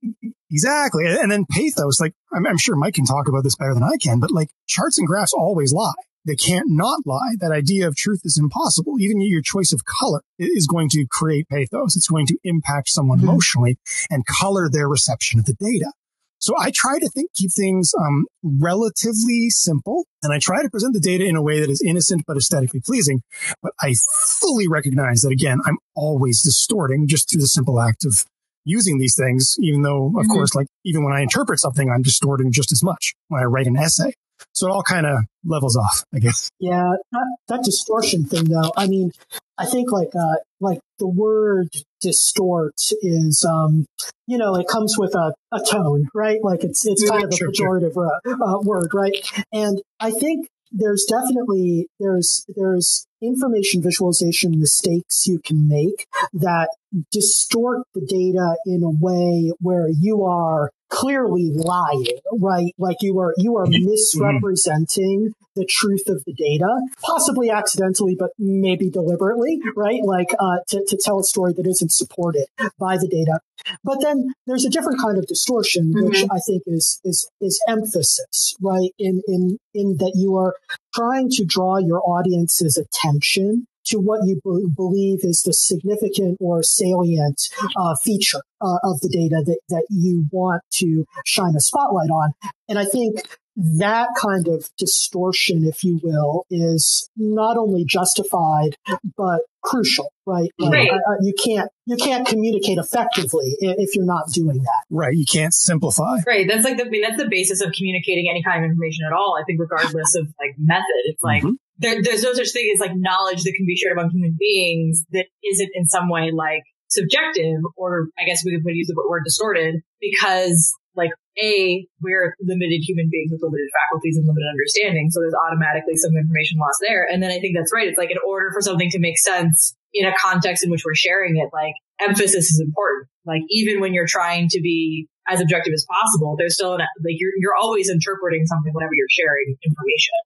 [0.51, 1.05] Exactly.
[1.05, 3.97] And then pathos, like I'm, I'm, sure Mike can talk about this better than I
[4.01, 5.93] can, but like charts and graphs always lie.
[6.29, 7.33] They can't not lie.
[7.39, 8.99] That idea of truth is impossible.
[8.99, 11.95] Even your choice of color is going to create pathos.
[11.95, 13.29] It's going to impact someone mm-hmm.
[13.29, 13.79] emotionally
[14.11, 15.91] and color their reception of the data.
[16.37, 20.93] So I try to think, keep things um, relatively simple, and I try to present
[20.93, 23.23] the data in a way that is innocent but aesthetically pleasing.
[23.63, 23.95] But I
[24.39, 28.23] fully recognize that again, I'm always distorting just through the simple act of
[28.65, 30.31] using these things, even though, of mm-hmm.
[30.31, 33.65] course, like even when I interpret something, I'm distorting just as much when I write
[33.65, 34.13] an essay.
[34.53, 36.49] So it all kind of levels off, I guess.
[36.59, 38.71] Yeah, that, that, distortion thing, though.
[38.75, 39.11] I mean,
[39.57, 41.69] I think like uh, like the word
[42.01, 43.85] distort is, um,
[44.27, 46.39] you know, it comes with a, a tone, right?
[46.43, 48.19] Like it's it's kind of a sure, pejorative sure.
[48.25, 49.13] Uh, uh, word, right?
[49.51, 56.69] And I think there's definitely there's there's information visualization mistakes you can make that
[57.11, 62.73] distort the data in a way where you are clearly lying, right?
[62.77, 63.85] Like you are, you are mm-hmm.
[63.85, 66.67] misrepresenting the truth of the data,
[67.01, 70.01] possibly accidentally, but maybe deliberately, right?
[70.03, 72.45] Like, uh, to, to tell a story that isn't supported
[72.79, 73.39] by the data.
[73.83, 76.31] But then there's a different kind of distortion, which mm-hmm.
[76.31, 78.91] I think is, is, is emphasis, right?
[78.97, 80.55] In, in, in that you are
[80.95, 86.63] trying to draw your audience's attention to what you b- believe is the significant or
[86.63, 87.41] salient
[87.77, 92.31] uh, feature uh, of the data that, that you want to shine a spotlight on.
[92.67, 93.21] And I think
[93.55, 98.75] that kind of distortion, if you will, is not only justified
[99.17, 100.49] but crucial, right?
[100.57, 100.89] Like, right.
[100.89, 104.83] Uh, you can't you can't communicate effectively if you're not doing that.
[104.89, 105.13] Right.
[105.13, 106.19] You can't simplify.
[106.25, 106.47] Right.
[106.47, 109.13] That's like the I mean, that's the basis of communicating any kind of information at
[109.13, 109.37] all.
[109.39, 111.43] I think, regardless of like method, it's like.
[111.43, 111.55] Mm-hmm.
[111.79, 115.03] There, there's no such thing as like knowledge that can be shared among human beings
[115.11, 119.23] that isn't in some way like subjective, or I guess we could use the word
[119.25, 121.11] distorted because like
[121.41, 126.11] a we're limited human beings with limited faculties and limited understanding so there's automatically some
[126.17, 127.07] information loss there.
[127.09, 127.87] And then i think that's right.
[127.87, 130.95] It's like in order for something to make sense in a context in which we're
[130.95, 133.07] sharing it like emphasis is important.
[133.25, 137.15] Like even when you're trying to be as objective as possible there's still an like
[137.17, 140.17] you're, you're always interpreting something whenever you're sharing information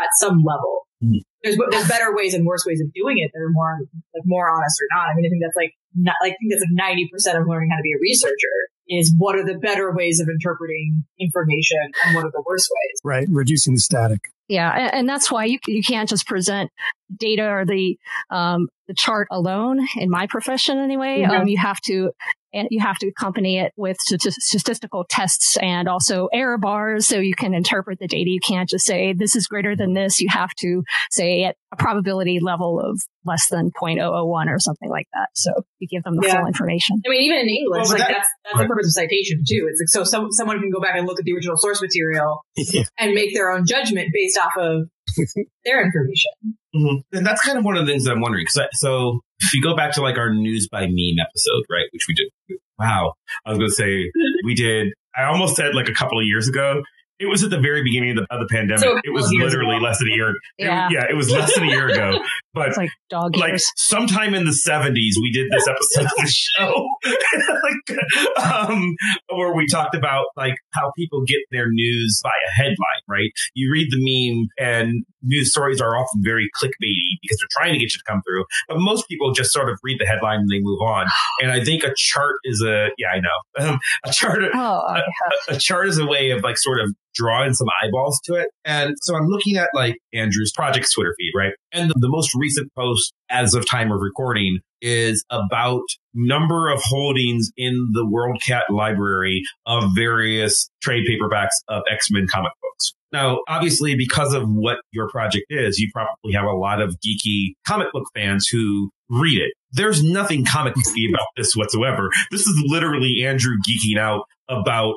[0.00, 0.85] at some level.
[1.04, 1.20] Mm.
[1.44, 3.76] there's, there's better ways and worse ways of doing it that are more
[4.14, 6.52] like more honest or not i mean i think that's like not, like i think
[6.52, 8.56] that's like 90% of learning how to be a researcher
[8.88, 13.00] is what are the better ways of interpreting information and what are the worst ways.
[13.04, 13.26] Right.
[13.30, 14.20] Reducing the static.
[14.48, 14.90] Yeah.
[14.92, 16.70] And that's why you, you can't just present
[17.14, 17.98] data or the,
[18.30, 21.22] um, the chart alone in my profession anyway.
[21.22, 21.42] Mm-hmm.
[21.42, 22.12] Um, you have to
[22.56, 27.34] and you have to accompany it with statistical tests and also error bars so you
[27.34, 28.30] can interpret the data.
[28.30, 30.20] You can't just say this is greater than this.
[30.20, 35.06] You have to say at a probability level of less than 0.001 or something like
[35.12, 35.28] that.
[35.34, 36.38] So you give them the yeah.
[36.38, 37.02] full information.
[37.04, 38.62] I mean, even in English, well, like that, that's, that's right.
[38.62, 39.68] the purpose of citation too.
[39.70, 42.42] It's like, so some, someone can go back and look at the original source material
[42.56, 42.84] yeah.
[42.98, 44.88] and make their own judgment based off of
[45.64, 46.56] their information.
[46.76, 47.16] Mm-hmm.
[47.16, 48.46] And that's kind of one of the things that I'm wondering.
[48.46, 51.86] Cause I, so if you go back to like our news by meme episode, right,
[51.92, 54.10] which we did, wow, I was going to say
[54.44, 56.82] we did, I almost said like a couple of years ago,
[57.18, 58.80] it was at the very beginning of the, of the pandemic.
[58.80, 60.34] So it was literally less than a year.
[60.58, 60.86] Yeah.
[60.86, 62.18] It, yeah, it was less than a year ago.
[62.56, 66.26] But It's like dog like sometime in the 70s we did this episode of the
[66.26, 66.88] show
[67.62, 68.94] like um
[69.28, 72.76] where we talked about like how people get their news by a headline
[73.08, 77.72] right you read the meme and news stories are often very clickbaity because they're trying
[77.74, 80.40] to get you to come through but most people just sort of read the headline
[80.40, 81.06] and they move on
[81.42, 83.28] and i think a chart is a yeah i know
[83.68, 85.56] um, a chart Oh, okay.
[85.56, 88.48] a chart is a way of like sort of drawing some eyeballs to it.
[88.64, 91.52] And so I'm looking at like Andrew's project's Twitter feed, right?
[91.76, 95.82] And the, the most recent post as of time of recording is about
[96.14, 102.94] number of holdings in the WorldCat library of various trade paperbacks of X-Men comic books.
[103.12, 107.54] Now, obviously, because of what your project is, you probably have a lot of geeky
[107.66, 109.52] comic book fans who read it.
[109.72, 112.08] There's nothing comic booky about this whatsoever.
[112.30, 114.96] This is literally Andrew geeking out about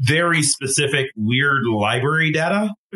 [0.00, 2.74] very specific weird library data.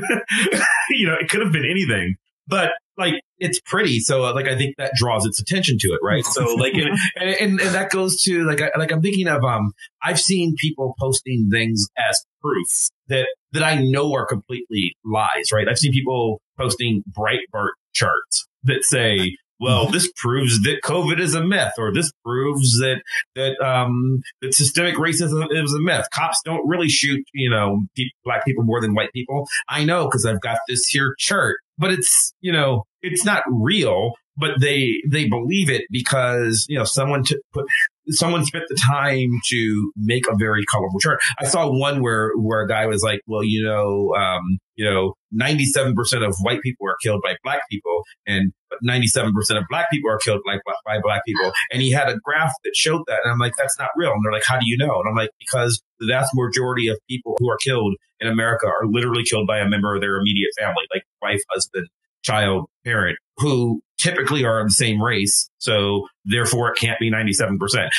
[0.90, 4.00] you know, it could have been anything, but like it's pretty.
[4.00, 6.24] So uh, like I think that draws its attention to it, right?
[6.24, 9.44] So like and, and, and, and that goes to like I, like I'm thinking of
[9.44, 12.68] um I've seen people posting things as proof
[13.08, 15.68] that that I know are completely lies, right?
[15.68, 21.44] I've seen people posting Breitbart charts that say well, this proves that COVID is a
[21.44, 23.00] myth, or this proves that
[23.36, 26.06] that um, that systemic racism is a myth.
[26.12, 29.46] Cops don't really shoot, you know, pe- black people more than white people.
[29.68, 34.14] I know because I've got this here chart, but it's you know, it's not real.
[34.34, 37.66] But they they believe it because you know someone to put
[38.08, 41.20] someone spent the time to make a very colorful chart.
[41.38, 45.14] I saw one where where a guy was like, well, you know, um, you know,
[45.30, 49.58] ninety seven percent of white people are killed by black people, and ninety seven percent
[49.58, 51.52] of black people are killed by, by black people.
[51.70, 54.12] And he had a graph that showed that, and I'm like, that's not real.
[54.12, 55.00] And they're like, how do you know?
[55.00, 58.86] And I'm like, because the vast majority of people who are killed in America are
[58.86, 61.88] literally killed by a member of their immediate family, like wife, husband,
[62.22, 65.48] child, parent, who typically are of the same race.
[65.58, 67.56] So therefore it can't be 97%.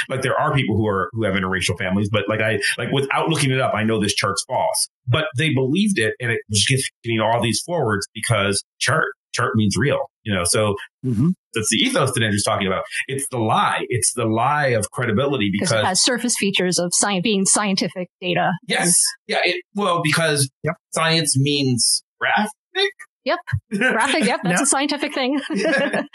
[0.10, 3.30] Like there are people who are, who have interracial families, but like I, like without
[3.30, 6.60] looking it up, I know this chart's false, but they believed it and it was
[6.62, 11.32] just getting all these forwards because chart, chart means real, you know, so Mhm.
[11.54, 12.84] that's the ethos that Andrew's talking about.
[13.08, 13.86] It's the lie.
[13.90, 18.10] It's the lie of credibility Because because it has surface features of sci- being scientific
[18.22, 18.52] data.
[18.68, 18.94] yes.
[19.26, 19.40] Yeah.
[19.46, 20.76] It, well, because Yep.
[20.94, 22.92] science means graphic.
[23.26, 23.40] Yep.
[23.78, 25.40] Graphic, yep, that's Now- a scientific thing.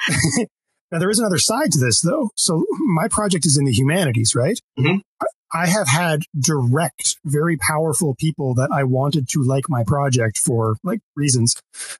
[0.90, 2.31] Now, there is another side to this, though.
[2.35, 4.59] So, my project is in the humanities, right?
[4.79, 5.03] Mhm.
[5.21, 10.37] I- I have had direct, very powerful people that I wanted to like my project
[10.37, 11.55] for like reasons,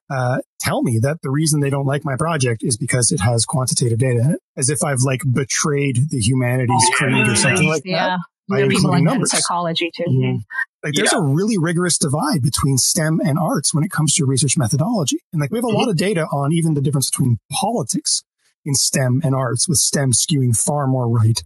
[0.07, 3.45] uh, tell me that the reason they don't like my project is because it has
[3.45, 7.81] quantitative data in it, as if I've like betrayed the humanities creed or something like
[7.85, 8.19] that.
[8.49, 8.55] Yeah.
[8.55, 9.31] by There are people including like that in numbers.
[9.31, 10.03] psychology too.
[10.09, 10.39] Mhm.
[10.83, 14.57] Like there's a really rigorous divide between STEM and arts when it comes to research
[14.57, 15.19] methodology.
[15.33, 18.23] And like we have a lot of data on even the difference between politics
[18.65, 21.41] in STEM and arts, with STEM skewing far more right,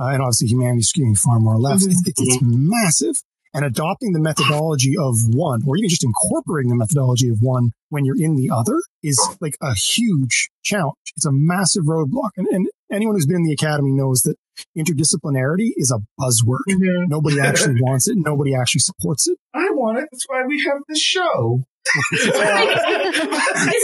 [0.00, 1.84] uh, and obviously humanities skewing far more left.
[1.84, 3.16] It's, it's, it's massive.
[3.54, 8.04] And adopting the methodology of one, or even just incorporating the methodology of one when
[8.04, 10.96] you're in the other, is like a huge challenge.
[11.16, 12.30] It's a massive roadblock.
[12.36, 14.36] And, and anyone who's been in the academy knows that
[14.76, 16.66] interdisciplinarity is a buzzword.
[16.68, 17.08] Mm-hmm.
[17.08, 18.16] Nobody actually wants it.
[18.18, 19.38] Nobody actually supports it.
[19.54, 20.08] I want it.
[20.10, 21.64] That's why we have this show.
[22.12, 22.26] this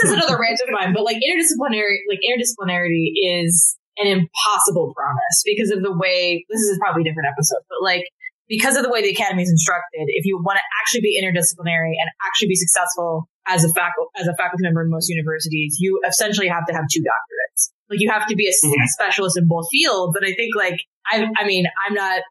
[0.05, 5.71] is another rant of mine, but like interdisciplinary, like interdisciplinarity is an impossible promise because
[5.71, 8.05] of the way this is probably a different episode, but like
[8.49, 11.97] because of the way the academy is instructed, if you want to actually be interdisciplinary
[11.97, 16.01] and actually be successful as a faculty as a faculty member in most universities, you
[16.07, 17.71] essentially have to have two doctorates.
[17.90, 20.16] Like you have to be a, a specialist in both fields.
[20.16, 22.23] And I think like I, I mean, I'm not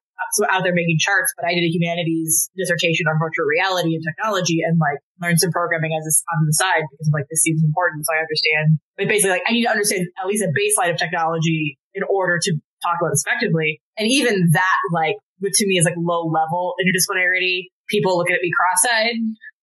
[0.49, 4.61] out there making charts, but I did a humanities dissertation on virtual reality and technology
[4.65, 7.61] and like learned some programming as this on the side because I'm like, this seems
[7.63, 8.05] important.
[8.05, 10.97] So I understand, but basically like I need to understand at least a baseline of
[10.97, 13.81] technology in order to talk about this effectively.
[13.97, 17.67] And even that, like, to me is like low level interdisciplinarity.
[17.89, 19.15] People look at me cross-eyed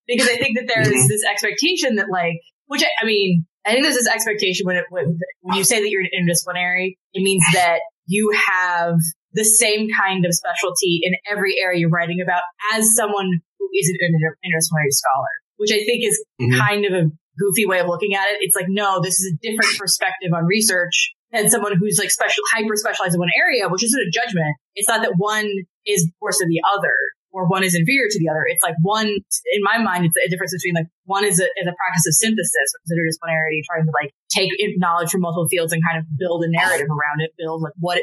[0.06, 1.08] because I think that there's Mhm.
[1.08, 2.36] this expectation that like,
[2.66, 5.80] which I, I mean, I think there's this expectation when it, when, when you say
[5.80, 8.94] that you're interdisciplinary, it means that you have
[9.32, 12.42] the same kind of specialty in every area you're writing about
[12.74, 16.58] as someone who isn't an inter- interdisciplinary scholar, which I think is Mhm.
[16.58, 18.38] kind of a goofy way of looking at it.
[18.40, 22.42] It's like, no, this is a different perspective on research than someone who's like special,
[22.52, 24.56] hyper specialized in one area, which isn't a judgment.
[24.74, 25.48] It's not that one
[25.86, 26.92] is worse than the other.
[27.32, 28.42] Or one is inferior to the other.
[28.46, 31.66] It's like one, in my mind, it's a difference between like one is a, is
[31.66, 35.82] a practice of synthesis, is interdisciplinarity, trying to like take knowledge from multiple fields and
[35.86, 38.02] kind of build a narrative around it, build like what,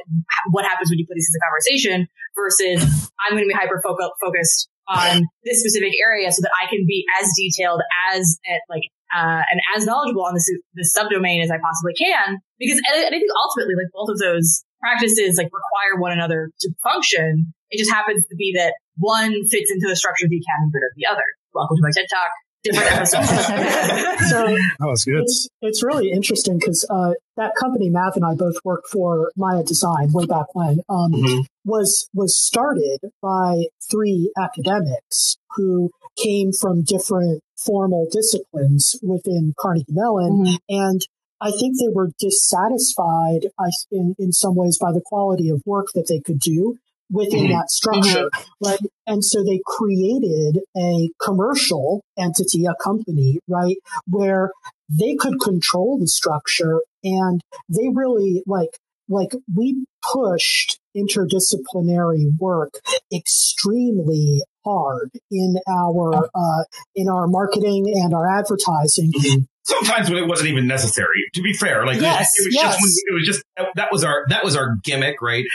[0.52, 4.70] what happens when you put these into conversation versus I'm going to be hyper focused
[4.88, 7.82] on this specific area so that I can be as detailed
[8.16, 12.40] as like uh, and as knowledgeable on this this subdomain as I possibly can.
[12.60, 16.70] Because I, I think ultimately, like both of those practices, like require one another to
[16.84, 17.54] function.
[17.70, 20.80] It just happens to be that one fits into the structure of the academy but
[20.80, 21.24] than the other.
[21.54, 22.30] Welcome to my TED Talk.
[22.64, 23.30] Different episodes.
[24.30, 25.22] so that was good.
[25.22, 29.64] It's, it's really interesting because uh, that company Matt and I both worked for Maya
[29.64, 31.42] Design way back when um, mm-hmm.
[31.64, 40.44] was was started by three academics who came from different formal disciplines within Carnegie Mellon.
[40.44, 40.56] Mm-hmm.
[40.70, 41.02] And
[41.40, 43.52] I think they were dissatisfied
[43.92, 46.80] in, in some ways by the quality of work that they could do
[47.10, 47.54] within mm-hmm.
[47.54, 48.30] that structure.
[48.34, 48.68] Mm-hmm.
[48.68, 48.80] Right.
[49.06, 53.78] And so they created a commercial entity, a company, right,
[54.08, 54.52] where
[54.90, 58.78] they could control the structure and they really like
[59.10, 62.74] like we pushed interdisciplinary work
[63.14, 66.64] extremely hard in our uh,
[66.96, 69.12] in our marketing and our advertising.
[69.12, 69.44] Mm-hmm.
[69.64, 71.30] Sometimes when it wasn't even necessary.
[71.34, 72.82] To be fair, like yes, it, was yes.
[72.82, 73.44] just it was just
[73.76, 75.46] that was our that was our gimmick, right?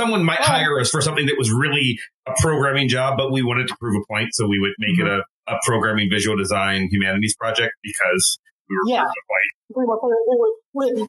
[0.00, 0.44] Someone might oh.
[0.44, 4.00] hire us for something that was really a programming job, but we wanted to prove
[4.00, 5.06] a point, so we would make mm-hmm.
[5.06, 8.38] it a, a programming visual design humanities project because
[8.70, 9.04] we were yeah.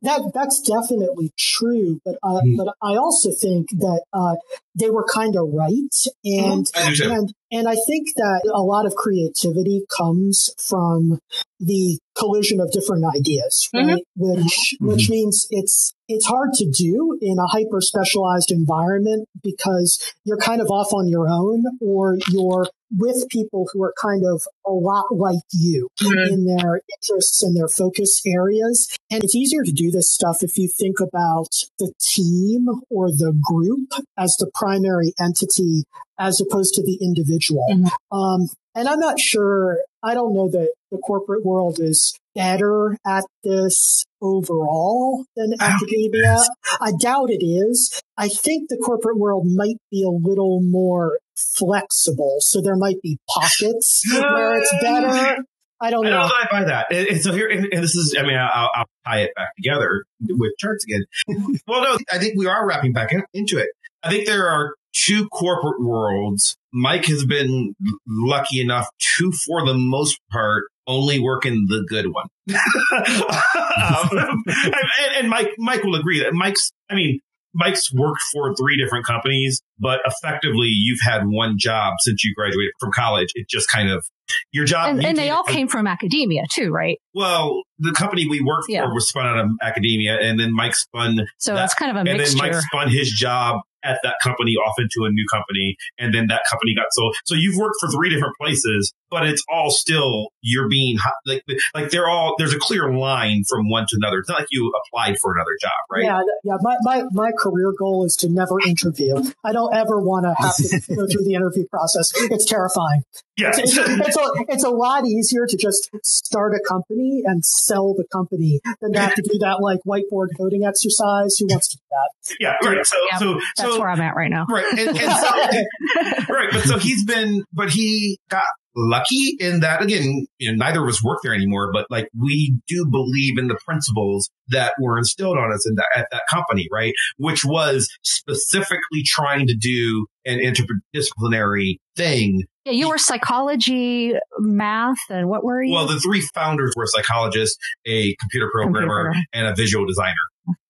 [0.02, 2.58] That that's definitely true, but uh, mm.
[2.58, 4.36] but I also think that uh,
[4.76, 7.12] they were kind of right, and mm-hmm.
[7.12, 11.20] and and I think that a lot of creativity comes from
[11.60, 13.86] the collision of different ideas, right?
[13.86, 13.98] Mm-hmm.
[14.16, 14.88] Which mm-hmm.
[14.88, 20.62] which means it's it's hard to do in a hyper specialized environment because you're kind
[20.62, 25.06] of off on your own or you're with people who are kind of a lot
[25.12, 26.34] like you mm-hmm.
[26.34, 28.20] in their interests and their focus
[28.52, 28.96] areas.
[29.10, 31.50] And it's easier to do this stuff if you think about
[31.80, 35.84] the team or the group as the primary entity
[36.20, 37.66] as opposed to the individual.
[37.72, 38.18] Mm-hmm.
[38.18, 43.26] Um, and I'm not sure, I don't know that the corporate world is better at
[43.44, 46.38] this overall than academia.
[46.80, 48.02] I doubt it is.
[48.18, 52.38] I think the corporate world might be a little more flexible.
[52.40, 55.44] So there might be pockets where it's better.
[55.82, 56.22] I don't know.
[56.22, 56.94] I don't buy that.
[56.94, 60.06] And, so here, and, and, this is, I mean, I'll, I'll, tie it back together
[60.30, 61.04] with charts again.
[61.68, 63.70] well, no, I think we are wrapping back in, into it.
[64.04, 66.56] I think there are two corporate worlds.
[66.72, 67.76] Mike has been
[68.08, 72.28] lucky enough to, for the most part, only work in the good one.
[72.54, 77.20] um, and, and Mike, Mike will agree that Mike's, I mean,
[77.54, 82.72] Mike's worked for three different companies, but effectively you've had one job since you graduated
[82.80, 83.30] from college.
[83.36, 84.06] It just kind of
[84.52, 84.90] your job.
[84.90, 86.98] And, and they all came from academia too, right?
[87.14, 88.86] Well, the company we worked yeah.
[88.86, 91.20] for was spun out of academia and then Mike spun.
[91.38, 92.24] So that, it's kind of a mixture.
[92.24, 96.14] And then Mike spun his job at that company off into a new company and
[96.14, 97.16] then that company got sold.
[97.26, 100.98] So you've worked for three different places, but it's all still you're being
[101.28, 101.44] like
[101.76, 104.20] like they're all there's a clear line from one to another.
[104.20, 106.04] It's not like you applied for another job, right?
[106.04, 106.58] Yeah, yeah.
[106.62, 109.16] My my, my career goal is to never interview.
[109.44, 112.12] I don't ever want to have to go through the interview process.
[112.16, 113.04] It's terrifying.
[113.38, 117.44] Yeah, it's, it's, it's, a, it's a lot easier to just start a company and
[117.44, 121.38] sell the company than to have to do that like whiteboard coding exercise.
[121.40, 122.36] Who wants to do that?
[122.40, 122.86] Yeah, right.
[122.86, 124.46] So, yeah, so, that's so, where I'm at right now.
[124.48, 126.50] Right, and, and so, right.
[126.52, 128.44] But so he's been, but he got
[128.76, 132.56] lucky in that again, you know, neither of us work there anymore, but like we
[132.68, 136.68] do believe in the principles that were instilled on us in that, at that company,
[136.72, 136.94] right?
[137.18, 142.44] Which was specifically trying to do an interdisciplinary thing.
[142.66, 145.74] Yeah, you were psychology, math, and what were you?
[145.74, 147.58] Well, the three founders were a psychologist,
[147.88, 149.26] a computer programmer, computer.
[149.34, 150.14] and a visual designer.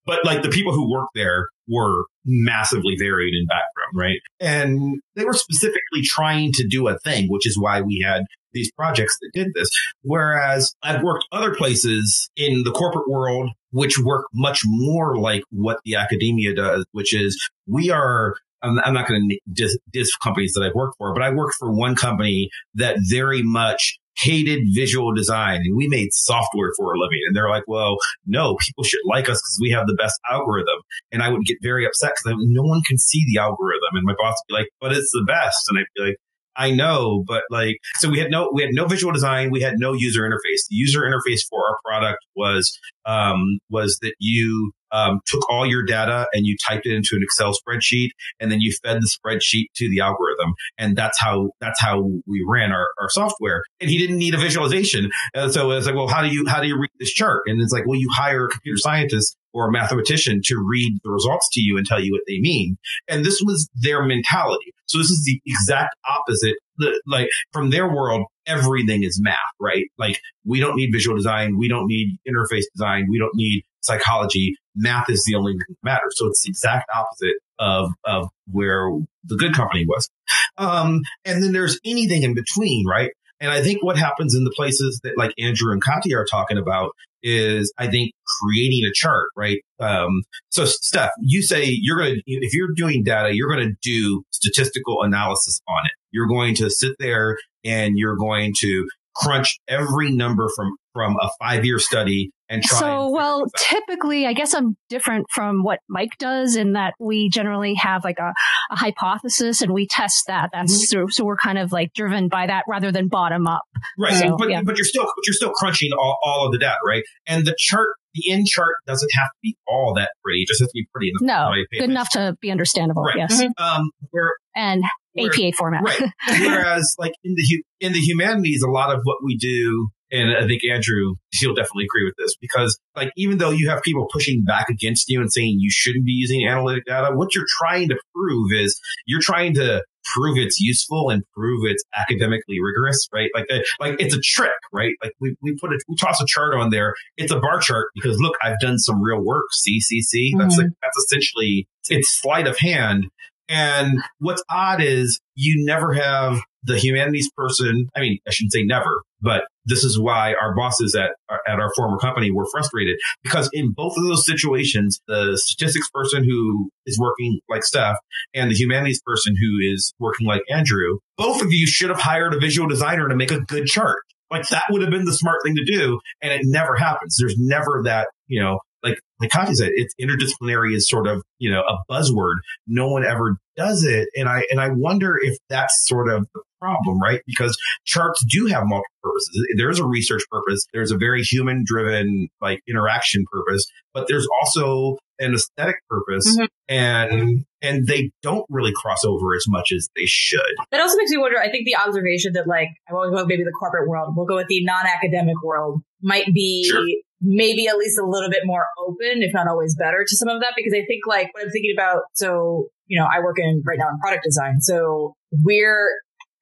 [0.05, 4.19] But like the people who worked there were massively varied in background, right?
[4.39, 8.23] And they were specifically trying to do a thing, which is why we had
[8.53, 9.69] these projects that did this.
[10.03, 15.79] Whereas I've worked other places in the corporate world, which work much more like what
[15.85, 20.75] the academia does, which is we are I'm, not going to diss companies that I've
[20.75, 25.75] worked for, but I worked for one company that very much hated visual design and
[25.75, 27.19] we made software for a living.
[27.27, 30.79] And they're like, well, no, people should like us because we have the best algorithm.
[31.11, 33.93] And I would get very upset because no one can see the algorithm.
[33.93, 35.57] And my boss would be like, but it's the best.
[35.69, 36.17] And I'd be like,
[36.55, 39.51] I know, but like, so we had no, we had no visual design.
[39.51, 40.67] We had no user interface.
[40.69, 45.83] The user interface for our product was, um, was that you, um, took all your
[45.83, 48.09] data and you typed it into an Excel spreadsheet
[48.41, 52.01] and then you fed the spreadsheet to the algorithm algorithm, and that's how that's how
[52.25, 53.63] we ran our, our software.
[53.79, 55.09] And he didn't need a visualization,
[55.49, 57.41] so it's like, well, how do you how do you read this chart?
[57.47, 61.11] And it's like, well, you hire a computer scientist or a mathematician to read the
[61.11, 62.77] results to you and tell you what they mean.
[63.09, 64.73] And this was their mentality.
[64.85, 66.55] So this is the exact opposite.
[66.77, 69.85] The, like from their world, everything is math, right?
[69.97, 71.57] Like we don't need visual design.
[71.57, 73.07] We don't need interface design.
[73.09, 74.55] We don't need psychology.
[74.75, 76.13] Math is the only thing that matters.
[76.15, 78.89] So it's the exact opposite of, of where
[79.23, 80.09] the good company was.
[80.57, 83.11] Um, and then there's anything in between, right?
[83.39, 86.57] And I think what happens in the places that like Andrew and Katya are talking
[86.57, 86.91] about
[87.23, 89.59] is I think creating a chart, right?
[89.79, 93.75] Um, so Steph, you say you're going to, if you're doing data, you're going to
[93.81, 95.91] do statistical analysis on it.
[96.11, 101.29] You're going to sit there and you're going to crunch every number from from a
[101.39, 102.79] five year study and try.
[102.79, 107.29] So, and well, typically, I guess I'm different from what Mike does in that we
[107.29, 108.33] generally have like a,
[108.71, 110.49] a hypothesis and we test that.
[110.53, 111.07] That's mm-hmm.
[111.07, 113.61] so, so, we're kind of like driven by that rather than bottom up.
[113.97, 114.61] Right, so, but yeah.
[114.63, 117.03] but you're still but you're still crunching all, all of the data, right?
[117.25, 120.41] And the chart the end chart doesn't have to be all that pretty.
[120.41, 121.53] It just has to be pretty enough.
[121.53, 123.03] No, good enough to be understandable.
[123.03, 123.17] Right.
[123.17, 123.41] Yes.
[123.41, 123.63] Mm-hmm.
[123.63, 124.83] Um, where, and
[125.13, 125.83] where, APA format.
[125.83, 126.11] right.
[126.41, 130.45] Whereas, like in the in the humanities, a lot of what we do and I
[130.47, 134.43] think Andrew, he'll definitely agree with this because like, even though you have people pushing
[134.43, 137.97] back against you and saying you shouldn't be using analytic data, what you're trying to
[138.13, 139.83] prove is you're trying to
[140.15, 143.29] prove it's useful and prove it's academically rigorous, right?
[143.33, 144.95] Like, uh, like it's a trick, right?
[145.03, 146.93] Like we, we put it, we toss a chart on there.
[147.17, 149.45] It's a bar chart because look, I've done some real work.
[149.53, 150.33] See, see, see.
[150.37, 150.63] That's mm-hmm.
[150.63, 153.05] like, that's essentially it's sleight of hand.
[153.47, 157.89] And what's odd is you never have the humanities person.
[157.95, 161.11] I mean, I shouldn't say never, but this is why our bosses at
[161.47, 166.23] at our former company were frustrated because in both of those situations, the statistics person
[166.23, 167.97] who is working like Steph
[168.33, 172.33] and the humanities person who is working like Andrew, both of you should have hired
[172.33, 173.99] a visual designer to make a good chart.
[174.29, 177.17] Like that would have been the smart thing to do, and it never happens.
[177.19, 181.51] There's never that, you know, like like Katya said, it's interdisciplinary is sort of you
[181.51, 182.35] know a buzzword.
[182.65, 186.41] No one ever does it, and I and I wonder if that's sort of the
[186.61, 187.21] problem, right?
[187.25, 189.47] Because charts do have multiple purposes.
[189.57, 190.65] There's a research purpose.
[190.73, 196.45] There's a very human driven like interaction purpose, but there's also an aesthetic purpose mm-hmm.
[196.67, 200.41] and and they don't really cross over as much as they should.
[200.71, 203.43] That also makes me wonder, I think the observation that like I won't go maybe
[203.43, 206.83] the corporate world, we'll go with the non academic world might be sure
[207.21, 210.41] maybe at least a little bit more open, if not always better to some of
[210.41, 210.53] that.
[210.55, 213.77] Because I think like what I'm thinking about, so, you know, I work in right
[213.77, 214.59] now in product design.
[214.61, 215.91] So we're,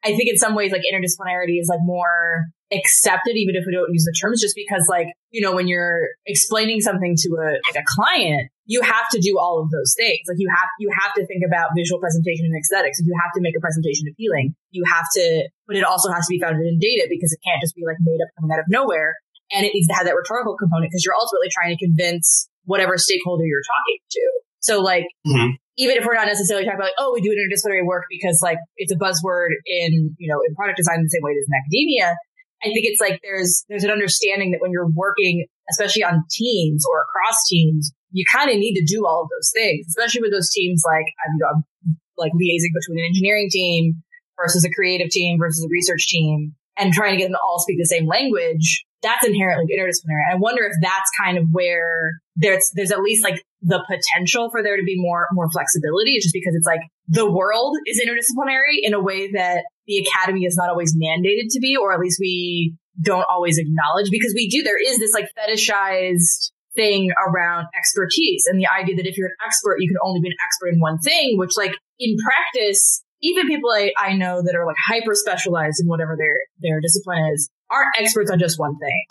[0.03, 3.91] I think in some ways like interdisciplinarity is like more accepted, even if we don't
[3.91, 7.75] use the terms, just because like, you know, when you're explaining something to a, like
[7.75, 10.21] a client, you have to do all of those things.
[10.29, 12.99] Like you have, you have to think about visual presentation and aesthetics.
[13.01, 14.55] You have to make a presentation appealing.
[14.71, 17.59] You have to, but it also has to be founded in data because it can't
[17.59, 19.15] just be like made up coming out of nowhere
[19.51, 22.97] and it needs to have that rhetorical component because you're ultimately trying to convince whatever
[22.97, 24.25] stakeholder you're talking to.
[24.59, 25.51] So like, mm-hmm.
[25.77, 28.57] even if we're not necessarily talking about like, oh, we do interdisciplinary work because like
[28.77, 31.55] it's a buzzword in, you know, in product design the same way it is in
[31.55, 32.17] academia.
[32.61, 36.83] I think it's like there's, there's an understanding that when you're working, especially on teams
[36.91, 40.31] or across teams, you kind of need to do all of those things, especially with
[40.31, 44.03] those teams like, you know, like liaising between an engineering team
[44.37, 47.59] versus a creative team versus a research team and trying to get them to all
[47.59, 50.23] speak the same language that's inherently interdisciplinary.
[50.31, 54.63] I wonder if that's kind of where there's there's at least like the potential for
[54.63, 58.79] there to be more more flexibility, is just because it's like the world is interdisciplinary
[58.81, 62.17] in a way that the academy is not always mandated to be, or at least
[62.19, 64.63] we don't always acknowledge because we do.
[64.63, 69.35] There is this like fetishized thing around expertise and the idea that if you're an
[69.45, 73.47] expert, you can only be an expert in one thing, which like in practice, even
[73.47, 77.49] people I, I know that are like hyper specialized in whatever their their discipline is
[77.71, 79.03] aren't experts on just one thing.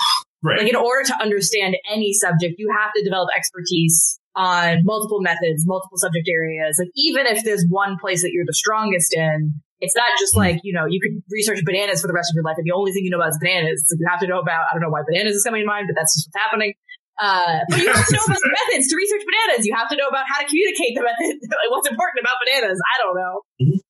[0.42, 0.58] Right.
[0.58, 5.66] Like in order to understand any subject, you have to develop expertise on multiple methods,
[5.66, 6.78] multiple subject areas.
[6.78, 10.46] Like even if there's one place that you're the strongest in, it's not just hmm.
[10.46, 12.74] like, you know, you could research bananas for the rest of your life and the
[12.74, 13.82] only thing you know about is bananas.
[13.86, 15.90] So you have to know about, I don't know why bananas is coming to mind,
[15.90, 16.72] but that's just what's happening.
[17.18, 19.66] Uh, but you have to know about the methods to research bananas.
[19.66, 22.78] You have to know about how to communicate the method, like what's important about bananas.
[22.78, 23.34] I don't know.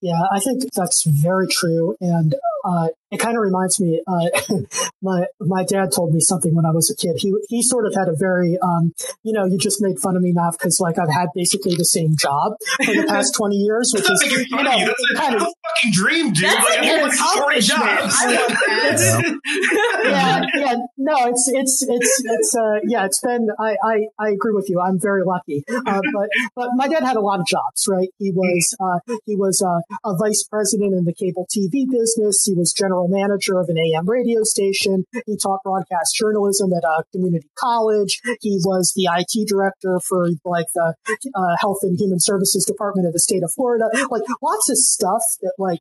[0.00, 1.94] Yeah, I think that's very true.
[2.00, 2.34] And
[2.64, 4.28] uh, it kind of reminds me, uh,
[5.02, 7.16] my my dad told me something when I was a kid.
[7.16, 8.92] He he sort of had a very, um,
[9.22, 11.84] you know, you just made fun of me now because like I've had basically the
[11.84, 12.52] same job
[12.84, 16.32] for the past twenty years, which is you know that's a, kind of fucking dream,
[16.32, 16.50] dude.
[16.50, 18.12] That's like, an accomplishment.
[20.04, 20.76] yeah, yeah.
[20.96, 24.80] no, it's it's it's it's uh yeah, it's been I I, I agree with you.
[24.80, 25.64] I'm very lucky.
[25.68, 28.08] Uh, but but my dad had a lot of jobs, right?
[28.18, 32.44] He was uh he was uh, a vice president in the cable TV business.
[32.44, 35.04] He was general manager of an AM radio station.
[35.26, 38.20] He taught broadcast journalism at a community college.
[38.40, 40.94] He was the IT director for like the
[41.34, 43.84] uh, Health and Human Services Department of the state of Florida.
[44.10, 45.80] Like lots of stuff that like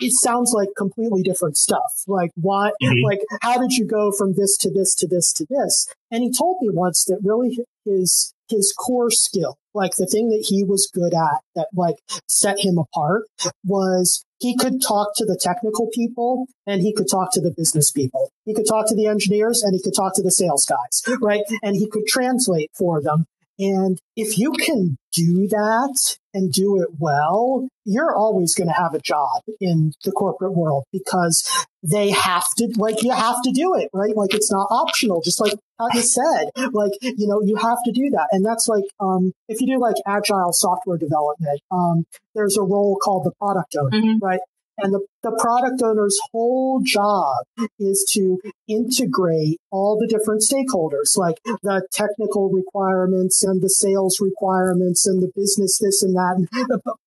[0.00, 2.02] it sounds like completely different stuff.
[2.06, 2.72] Like why?
[2.82, 3.04] mm-hmm.
[3.04, 5.86] like how did you go from this to this to this to this?
[6.10, 10.46] And he told me once that really his, his core skill, like the thing that
[10.48, 11.96] he was good at that like
[12.26, 13.24] set him apart
[13.64, 17.90] was he could talk to the technical people and he could talk to the business
[17.90, 18.30] people.
[18.44, 21.42] He could talk to the engineers and he could talk to the sales guys, right?
[21.62, 23.26] And he could translate for them.
[23.58, 28.94] And if you can do that and do it well, you're always going to have
[28.94, 31.42] a job in the corporate world because
[31.82, 34.16] they have to, like, you have to do it, right?
[34.16, 35.54] Like, it's not optional, just like
[35.92, 36.50] you said.
[36.72, 38.28] Like, you know, you have to do that.
[38.30, 42.04] And that's like, um, if you do like agile software development, um,
[42.34, 44.24] there's a role called the product owner, mm-hmm.
[44.24, 44.40] right?
[44.78, 47.44] And the, the product owner's whole job
[47.78, 48.38] is to
[48.68, 55.30] integrate all the different stakeholders, like the technical requirements and the sales requirements and the
[55.34, 56.48] business this and that, and